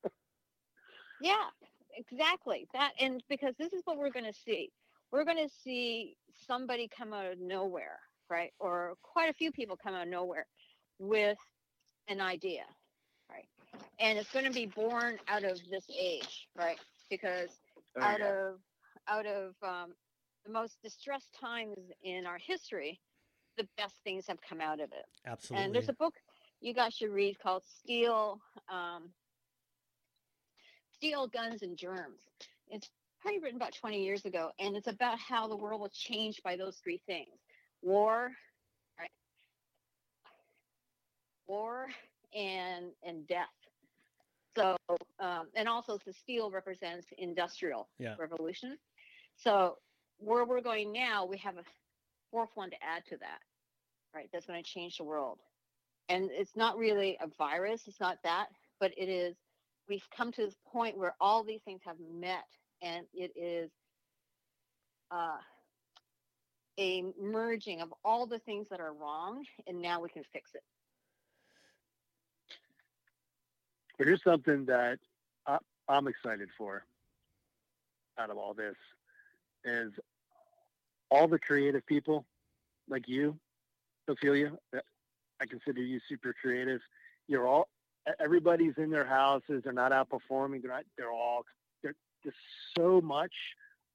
[1.21, 1.47] Yeah,
[1.95, 2.67] exactly.
[2.74, 4.71] That and because this is what we're going to see.
[5.11, 6.17] We're going to see
[6.47, 7.99] somebody come out of nowhere,
[8.30, 8.51] right?
[8.59, 10.47] Or quite a few people come out of nowhere
[10.99, 11.38] with
[12.09, 12.63] an idea,
[13.30, 13.47] right?
[13.99, 16.80] And it's going to be born out of this age, right?
[17.09, 17.49] Because
[17.97, 18.59] Oh, out of
[19.07, 19.93] out of um,
[20.45, 22.99] the most distressed times in our history,
[23.58, 25.06] the best things have come out of it.
[25.26, 25.66] Absolutely.
[25.66, 26.16] And there's a book
[26.62, 28.39] you guys should read called Steel,
[28.72, 29.10] um,
[30.93, 32.22] Steel, Guns, and Germs.
[32.70, 32.89] It's
[33.22, 36.56] probably written about 20 years ago, and it's about how the world was changed by
[36.56, 37.39] those three things:
[37.82, 38.32] war,
[38.99, 39.10] right?
[41.47, 41.88] War
[42.34, 43.47] and and death.
[44.56, 44.78] So,
[45.20, 48.16] um, and also the steel represents industrial Yeah.
[48.18, 48.78] revolution.
[49.36, 49.78] So,
[50.18, 51.64] where we're going now, we have a
[52.34, 53.39] fourth one to add to that,
[54.13, 54.27] right?
[54.34, 55.38] That's going to change the world.
[56.09, 58.47] And it's not really a virus, it's not that,
[58.79, 59.36] but it is,
[59.88, 62.47] we've come to this point where all these things have met,
[62.81, 63.69] and it is
[65.11, 65.38] uh,
[66.79, 70.63] a merging of all the things that are wrong, and now we can fix it.
[73.97, 74.97] But here's something that
[75.45, 76.84] I, I'm excited for
[78.17, 78.75] out of all this
[79.63, 79.91] is
[81.10, 82.26] all the creative people
[82.89, 83.38] like you,
[84.08, 84.51] Ophelia.
[85.41, 86.82] I consider you super creative.
[87.28, 87.68] You're all
[88.20, 89.62] everybody's in their houses.
[89.64, 90.62] They're not out performing.
[90.62, 90.84] They're not.
[90.97, 91.45] They're all.
[91.82, 92.38] They're just
[92.78, 93.34] so much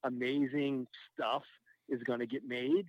[0.04, 1.42] amazing stuff
[1.88, 2.86] is going to get made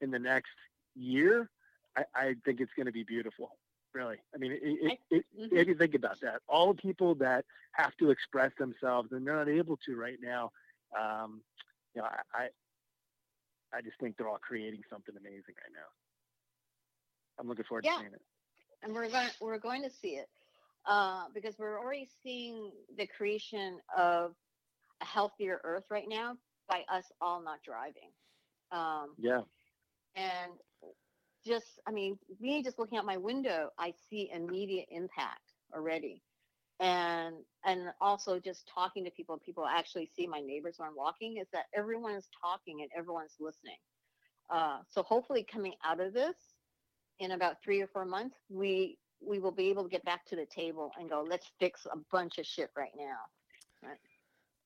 [0.00, 0.50] in the next
[0.94, 1.48] year.
[1.96, 3.50] I, I think it's going to be beautiful.
[3.94, 4.16] Really.
[4.34, 5.52] I mean, it, it, it, Mhm.
[5.52, 9.36] if you think about that, all the people that have to express themselves and they're
[9.36, 10.50] not able to right now,
[10.98, 11.42] um,
[11.94, 12.48] you know, I,
[13.74, 15.88] I, just think they're all creating something amazing right now.
[17.38, 17.92] I'm looking forward Yeah.
[17.94, 18.22] to seeing it.
[18.82, 20.28] and we're going we're going to see it
[20.86, 24.34] uh, because we're already seeing the creation of
[25.00, 26.36] a healthier Earth right now
[26.68, 28.10] by us all not driving.
[28.70, 29.42] Um, Yeah.
[30.14, 30.52] and
[31.44, 36.22] just i mean me just looking out my window i see immediate impact already
[36.82, 41.38] and and also just talking to people people actually see my neighbors when i'm walking
[41.38, 43.76] is that everyone is talking and everyone's listening
[44.52, 46.34] uh, so hopefully coming out of this
[47.20, 50.36] in about three or four months we we will be able to get back to
[50.36, 53.16] the table and go let's fix a bunch of shit right now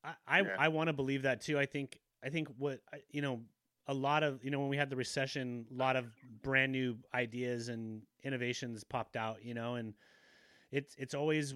[0.05, 0.57] I I, Yeah.
[0.59, 1.59] I want to believe that too.
[1.59, 3.43] I think I think what you know
[3.87, 6.07] a lot of you know when we had the recession, a lot of
[6.43, 9.45] brand new ideas and innovations popped out.
[9.45, 9.95] You know, and
[10.71, 11.55] it's it's always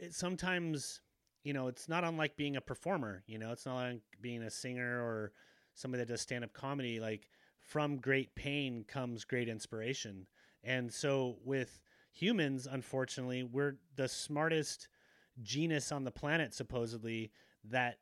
[0.00, 1.00] it, sometimes
[1.44, 3.22] you know it's not unlike being a performer.
[3.26, 5.32] You know, it's not like being a singer or
[5.74, 6.98] somebody that does stand up comedy.
[6.98, 7.28] Like
[7.60, 10.26] from great pain comes great inspiration,
[10.64, 11.80] and so with
[12.12, 14.88] humans, unfortunately, we're the smartest
[15.42, 17.30] genus on the planet supposedly
[17.64, 17.98] that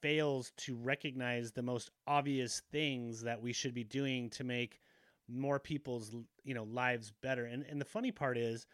[0.00, 4.80] fails to recognize the most obvious things that we should be doing to make
[5.28, 8.66] more people's you know lives better and and the funny part is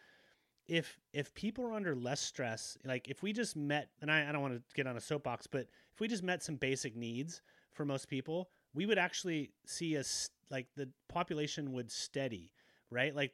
[0.70, 4.32] if if people are under less stress, like if we just met, and I, I
[4.32, 7.42] don't want to get on a soapbox, but if we just met some basic needs
[7.72, 12.52] for most people, we would actually see us like the population would steady,
[12.88, 13.14] right?
[13.14, 13.32] Like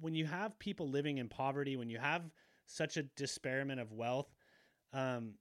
[0.00, 2.22] when you have people living in poverty, when you have
[2.64, 4.34] such a disparity of wealth,
[4.94, 5.34] um,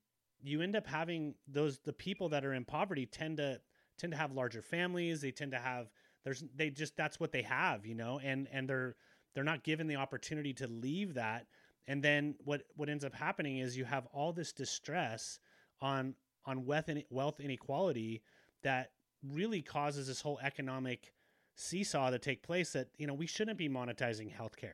[0.43, 3.61] you end up having those the people that are in poverty tend to
[3.97, 5.21] tend to have larger families.
[5.21, 5.87] They tend to have
[6.25, 8.97] there's they just that's what they have, you know, and and they're
[9.37, 11.45] they're not given the opportunity to leave that.
[11.87, 15.37] And then what what ends up happening is you have all this distress
[15.79, 16.15] on
[16.47, 18.23] on wealth wealth inequality
[18.63, 21.13] that really causes this whole economic
[21.53, 24.73] seesaw to take place that you know we shouldn't be monetizing healthcare.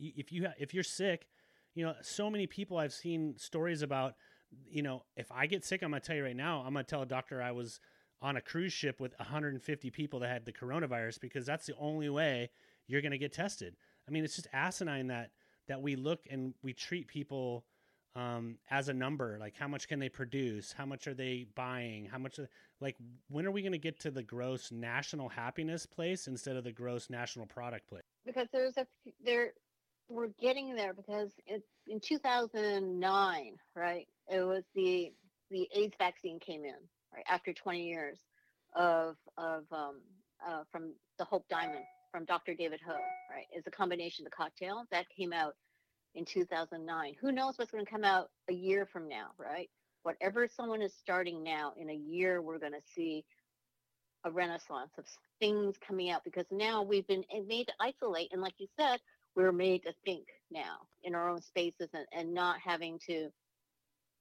[0.00, 1.28] If you if you're sick,
[1.74, 4.14] you know so many people I've seen stories about.
[4.66, 6.62] You know, if I get sick, I'm gonna tell you right now.
[6.66, 7.80] I'm gonna tell a doctor I was
[8.22, 12.08] on a cruise ship with 150 people that had the coronavirus because that's the only
[12.08, 12.48] way
[12.86, 13.76] you're gonna get tested.
[14.08, 15.30] I mean, it's just asinine that
[15.68, 17.64] that we look and we treat people
[18.14, 19.38] um, as a number.
[19.40, 20.72] Like, how much can they produce?
[20.72, 22.06] How much are they buying?
[22.06, 22.38] How much?
[22.80, 22.96] Like,
[23.28, 26.72] when are we going to get to the gross national happiness place instead of the
[26.72, 28.02] gross national product place?
[28.26, 28.86] Because there's a
[29.24, 29.52] there,
[30.08, 34.06] we're getting there because it's in 2009, right?
[34.30, 35.12] It was the
[35.50, 36.76] the AIDS vaccine came in
[37.14, 38.18] right after 20 years
[38.74, 40.00] of of um,
[40.46, 42.54] uh, from the Hope Diamond from Dr.
[42.54, 42.92] David Ho,
[43.30, 43.46] right?
[43.56, 45.54] Is a combination of the cocktail that came out
[46.14, 47.14] in 2009.
[47.20, 49.70] Who knows what's going to come out a year from now, right?
[50.02, 53.24] Whatever someone is starting now, in a year, we're going to see
[54.24, 55.04] a renaissance of
[55.40, 58.28] things coming out because now we've been made to isolate.
[58.32, 59.00] And like you said,
[59.34, 63.30] we're made to think now in our own spaces and, and not having to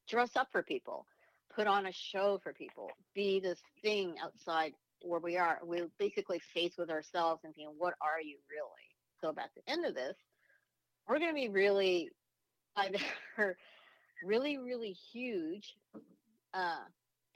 [0.07, 1.05] dress up for people,
[1.53, 5.59] put on a show for people, be this thing outside where we are.
[5.63, 8.87] We're basically faced with ourselves and thinking, what are you really?
[9.21, 10.15] So at the end of this,
[11.07, 12.09] we're going to be really
[12.77, 12.99] either
[14.23, 15.75] really really huge
[16.53, 16.83] uh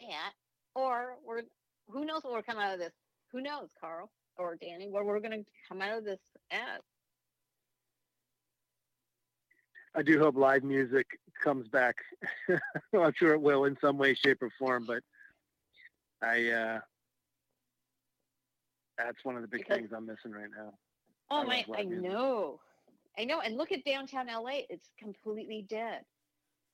[0.02, 0.34] at
[0.76, 1.42] or we're
[1.90, 2.94] who knows what we're coming out of this
[3.32, 6.20] who knows carl or danny what we're going to come out of this
[6.52, 6.82] as
[9.96, 11.06] i do hope live music
[11.44, 11.96] comes back
[12.94, 15.02] i'm sure it will in some way shape or form but
[16.22, 16.80] i uh
[18.98, 20.74] that's one of the big because, things i'm missing right now
[21.32, 22.60] oh I my i know
[23.18, 26.02] I know, and look at downtown LA; it's completely dead.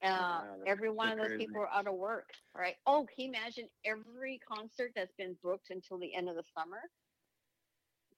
[0.03, 1.45] Uh, every one so of those crazy.
[1.45, 2.76] people are out of work, right?
[2.88, 6.80] Oh, can you imagine every concert that's been booked until the end of the summer?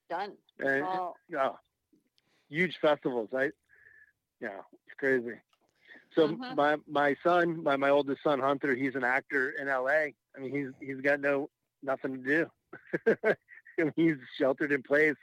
[0.10, 0.32] Done.
[0.60, 1.16] And, all...
[1.30, 1.50] yeah,
[2.50, 3.52] huge festivals, right?
[4.40, 5.38] Yeah, it's crazy.
[6.16, 6.56] So uh-huh.
[6.56, 10.12] my my son, my my oldest son Hunter, he's an actor in LA.
[10.36, 11.50] I mean, he's he's got no
[11.82, 12.48] nothing to
[13.06, 13.16] do.
[13.96, 15.16] he's sheltered in place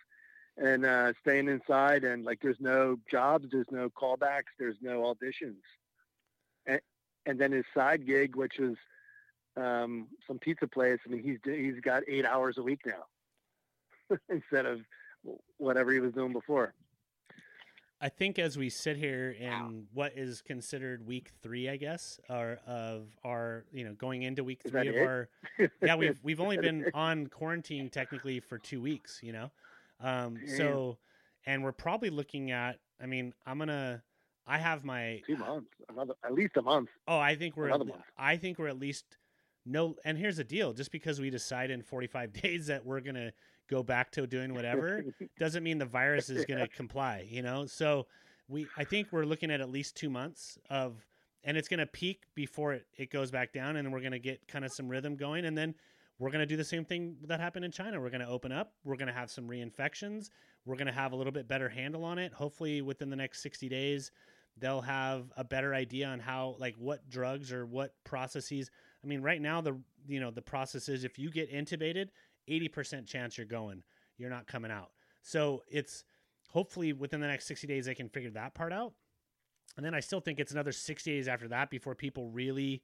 [0.57, 5.63] and uh, staying inside and like there's no jobs, there's no callbacks, there's no auditions.
[6.67, 6.81] And,
[7.27, 8.77] and then his side gig, which was
[9.57, 10.99] um, some pizza place.
[11.07, 14.81] I mean, he's he's got eight hours a week now instead of
[15.59, 16.75] whatever he was doing before.
[18.03, 19.71] I think as we sit here in wow.
[19.93, 24.63] what is considered week three, I guess, or of our, you know, going into week
[24.67, 25.03] three of it?
[25.03, 25.29] our,
[25.83, 29.51] yeah, we've we've only been on quarantine technically for two weeks, you know,
[30.03, 30.99] um, so,
[31.47, 32.79] and we're probably looking at.
[33.03, 34.03] I mean, I'm gonna.
[34.47, 36.89] I have my two months, another at least a month.
[37.07, 37.67] Oh, I think we're.
[37.67, 38.03] Another at, month.
[38.17, 39.05] I think we're at least
[39.67, 39.97] no.
[40.05, 43.33] And here's the deal: just because we decide in 45 days that we're gonna
[43.71, 45.05] go back to doing whatever,
[45.39, 47.27] doesn't mean the virus is gonna comply.
[47.29, 48.07] You know, so
[48.49, 48.67] we.
[48.77, 51.07] I think we're looking at at least two months of,
[51.45, 54.65] and it's gonna peak before it it goes back down, and we're gonna get kind
[54.65, 55.75] of some rhythm going, and then
[56.21, 57.99] we're going to do the same thing that happened in China.
[57.99, 58.75] We're going to open up.
[58.85, 60.29] We're going to have some reinfections.
[60.67, 62.35] We're going to have a little bit better handle on it.
[62.35, 64.11] Hopefully, within the next 60 days,
[64.59, 68.71] they'll have a better idea on how, like, what drugs or what processes.
[69.03, 72.09] I mean, right now, the you know the process is if you get intubated,
[72.51, 73.83] 80% chance you're going,
[74.19, 74.91] you're not coming out.
[75.23, 76.05] So it's
[76.51, 78.93] hopefully within the next 60 days they can figure that part out.
[79.77, 82.83] And then I still think it's another 60 days after that before people really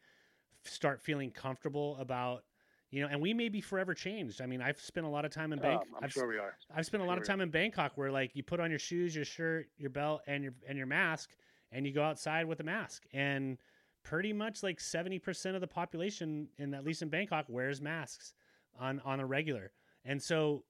[0.64, 2.44] start feeling comfortable about
[2.92, 4.40] you know, and we may be forever changed.
[4.40, 5.86] I mean, I've spent a lot of time in oh, Bangkok.
[5.98, 6.56] I'm I've, sure we are.
[6.74, 9.14] I've spent a lot of time in Bangkok where like you put on your shoes,
[9.14, 11.30] your shirt, your belt, and your and your mask,
[11.72, 13.02] and you go outside with a mask.
[13.12, 13.58] And
[14.04, 18.34] pretty much like 70% of the population in at least in Bangkok wears masks
[18.80, 19.72] on on a regular.
[20.04, 20.64] And so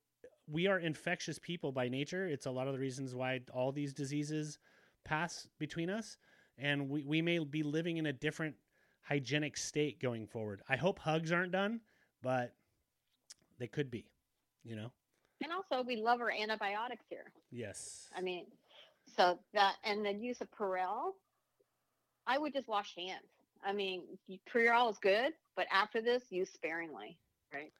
[0.49, 2.27] we are infectious people by nature.
[2.27, 4.59] It's a lot of the reasons why all these diseases
[5.05, 6.17] pass between us.
[6.59, 8.55] And we, we may be living in a different
[9.03, 10.63] hygienic state going forward.
[10.69, 11.81] I hope hugs aren't done
[12.27, 12.53] but
[13.61, 14.05] they could be,
[14.65, 14.91] you know.
[15.43, 17.33] And also, we love our antibiotics here.
[17.53, 18.09] Yes.
[18.17, 18.47] I mean,
[19.17, 21.13] So that and the use of Purell,
[22.27, 23.29] I would just wash hands.
[23.65, 24.03] I mean,
[24.53, 27.17] Purell is good, but after this, use sparingly,
[27.55, 27.73] right?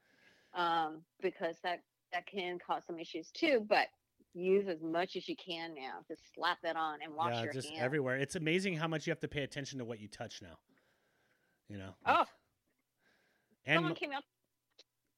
[0.57, 1.79] Um, because that
[2.11, 3.65] that can cause some issues too.
[3.69, 3.87] But
[4.33, 5.99] use as much as you can now.
[6.07, 7.81] Just slap that on and wash yeah, your just hands.
[7.81, 8.17] everywhere.
[8.17, 10.57] It's amazing how much you have to pay attention to what you touch now.
[11.69, 11.95] You know.
[12.05, 12.25] Oh,
[13.65, 14.23] and someone came up.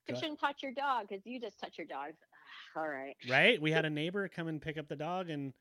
[0.08, 2.12] Go You shouldn't touch your dog because you just touch your dog.
[2.76, 3.16] All right.
[3.30, 3.62] right?
[3.62, 5.54] We had a neighbor come and pick up the dog, and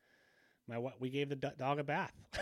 [0.66, 2.12] my wi- we gave the dog a bath.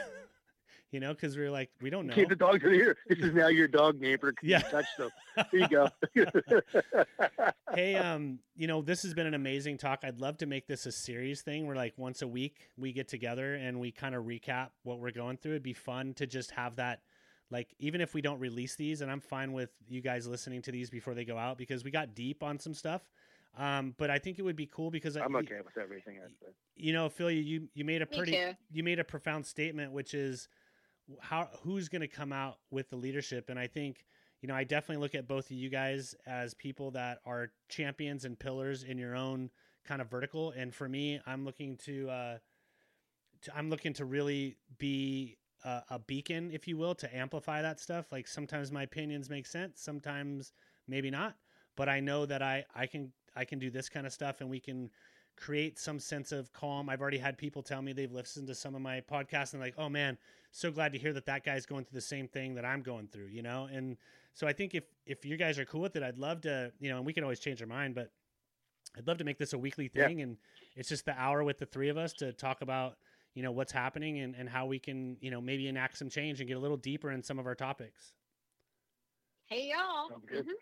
[0.93, 2.14] you know, because we are like, we don't know.
[2.14, 2.97] Keep the dogs in here.
[3.09, 4.32] This is now your dog neighbor.
[4.32, 4.59] 'cause Yeah.
[4.64, 5.11] You touched them.
[5.51, 5.89] Here you go.
[7.74, 10.01] hey, um, you know, this has been an amazing talk.
[10.05, 13.09] I'd love to make this a series thing where like once a week we get
[13.09, 15.53] together and we kind of recap what we're going through.
[15.53, 17.01] It'd be fun to just have that
[17.51, 20.72] like even if we don't release these and I'm fine with you guys listening to
[20.72, 23.03] these before they go out because we got deep on some stuff.
[23.59, 26.28] Um, but I think it would be cool because I, I'm okay with everything I
[26.45, 26.53] said.
[26.74, 28.32] you know, Phil, you you made a pretty
[28.70, 30.49] you made a profound statement, which is
[31.21, 34.05] how who's going to come out with the leadership, and I think
[34.41, 38.25] you know I definitely look at both of you guys as people that are champions
[38.25, 39.51] and pillars in your own
[39.87, 42.39] kind of vertical, and for me, I'm looking to, uh,
[43.43, 47.81] to I'm looking to really be a, a beacon, if you will, to amplify that
[47.81, 48.13] stuff.
[48.13, 50.53] Like sometimes my opinions make sense, sometimes
[50.89, 51.37] maybe not,
[51.77, 54.51] but I know that I I can I can do this kind of stuff, and
[54.51, 54.91] we can
[55.37, 56.89] create some sense of calm.
[56.89, 59.74] I've already had people tell me they've listened to some of my podcasts and like,
[59.78, 60.16] oh man,
[60.51, 63.09] so glad to hear that that guy's going through the same thing that I'm going
[63.09, 63.68] through, you know?
[63.70, 63.97] And
[64.34, 66.89] so I think if if you guys are cool with it, I'd love to, you
[66.89, 68.11] know, and we can always change our mind, but
[68.97, 70.07] I'd love to make this a weekly Yeah.
[70.07, 70.39] thing and
[70.74, 72.97] it's just the hour with the three of us to talk about,
[73.34, 76.41] you know, what's happening and, and how we can, you know, maybe enact some change
[76.41, 78.12] and get a little deeper in some of our topics.
[79.47, 80.09] Hey y'all.
[80.09, 80.47] Sounds good.
[80.47, 80.53] Mhm.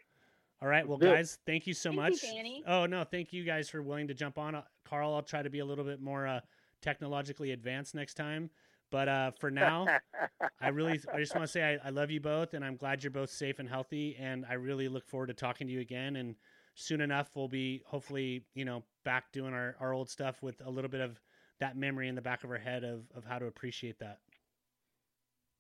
[0.64, 0.88] All right.
[0.88, 1.16] Well, Let's do it.
[1.16, 2.22] guys, thank you so Thank much.
[2.22, 2.64] you, Danny.
[2.66, 4.54] Oh no, thank you guys for willing to jump on.
[4.54, 6.40] Uh, Carl, I'll try to be a little bit more uh,
[6.80, 8.48] technologically advanced next time.
[8.90, 9.86] But uh, for now,
[10.62, 13.04] I really, I just want to say I, I love you both, and I'm glad
[13.04, 14.16] you're both safe and healthy.
[14.18, 16.16] And I really look forward to talking to you again.
[16.16, 16.34] And
[16.76, 20.70] soon enough, we'll be hopefully, you know, back doing our, our old stuff with a
[20.70, 21.20] little bit of
[21.60, 24.20] that memory in the back of our head of, of how to appreciate that.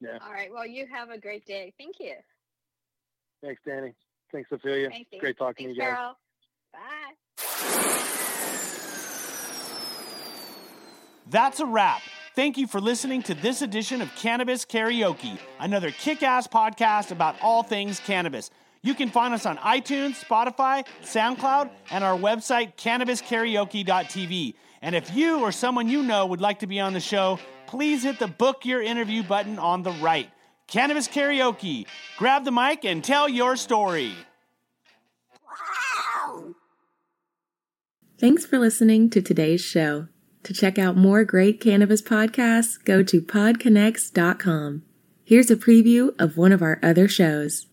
[0.00, 0.16] yeah.
[0.24, 0.50] All right.
[0.50, 1.74] Well, you have a great day.
[1.76, 2.14] Thank you.
[3.42, 3.92] Thanks, Danny.
[4.34, 4.90] Thanks, Ophelia.
[4.90, 5.20] Thanks, Danny.
[5.20, 5.96] Great talking Thanks, to you guys.
[5.96, 6.18] Carol.
[6.72, 7.14] Bye.
[11.30, 12.02] That's a wrap.
[12.34, 17.36] Thank you for listening to this edition of Cannabis Karaoke, another kick ass podcast about
[17.40, 18.50] all things cannabis.
[18.82, 24.54] You can find us on iTunes, Spotify, SoundCloud, and our website, cannabiskaraoke.tv.
[24.82, 28.02] And if you or someone you know would like to be on the show, please
[28.02, 30.28] hit the book your interview button on the right.
[30.66, 31.86] Cannabis Karaoke.
[32.16, 34.12] Grab the mic and tell your story.
[38.18, 40.08] Thanks for listening to today's show.
[40.44, 44.82] To check out more great cannabis podcasts, go to podconnects.com.
[45.24, 47.66] Here's a preview of one of our other shows.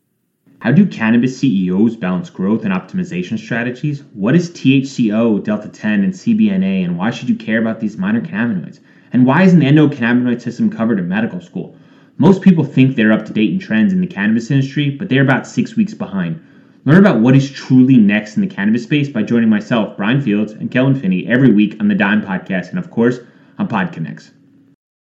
[0.60, 4.04] How do cannabis CEOs balance growth and optimization strategies?
[4.14, 8.22] What is THCO, Delta 10, and CBNA, and why should you care about these minor
[8.22, 8.80] cannabinoids?
[9.12, 11.76] And why isn't the endocannabinoid system covered in medical school?
[12.18, 15.24] Most people think they're up to date in trends in the cannabis industry, but they're
[15.24, 16.42] about six weeks behind.
[16.86, 20.54] Learn about what is truly next in the cannabis space by joining myself, Brian Fields,
[20.54, 23.20] and Kellan Finney every week on the Dime Podcast, and of course,
[23.60, 24.32] on PodConnects.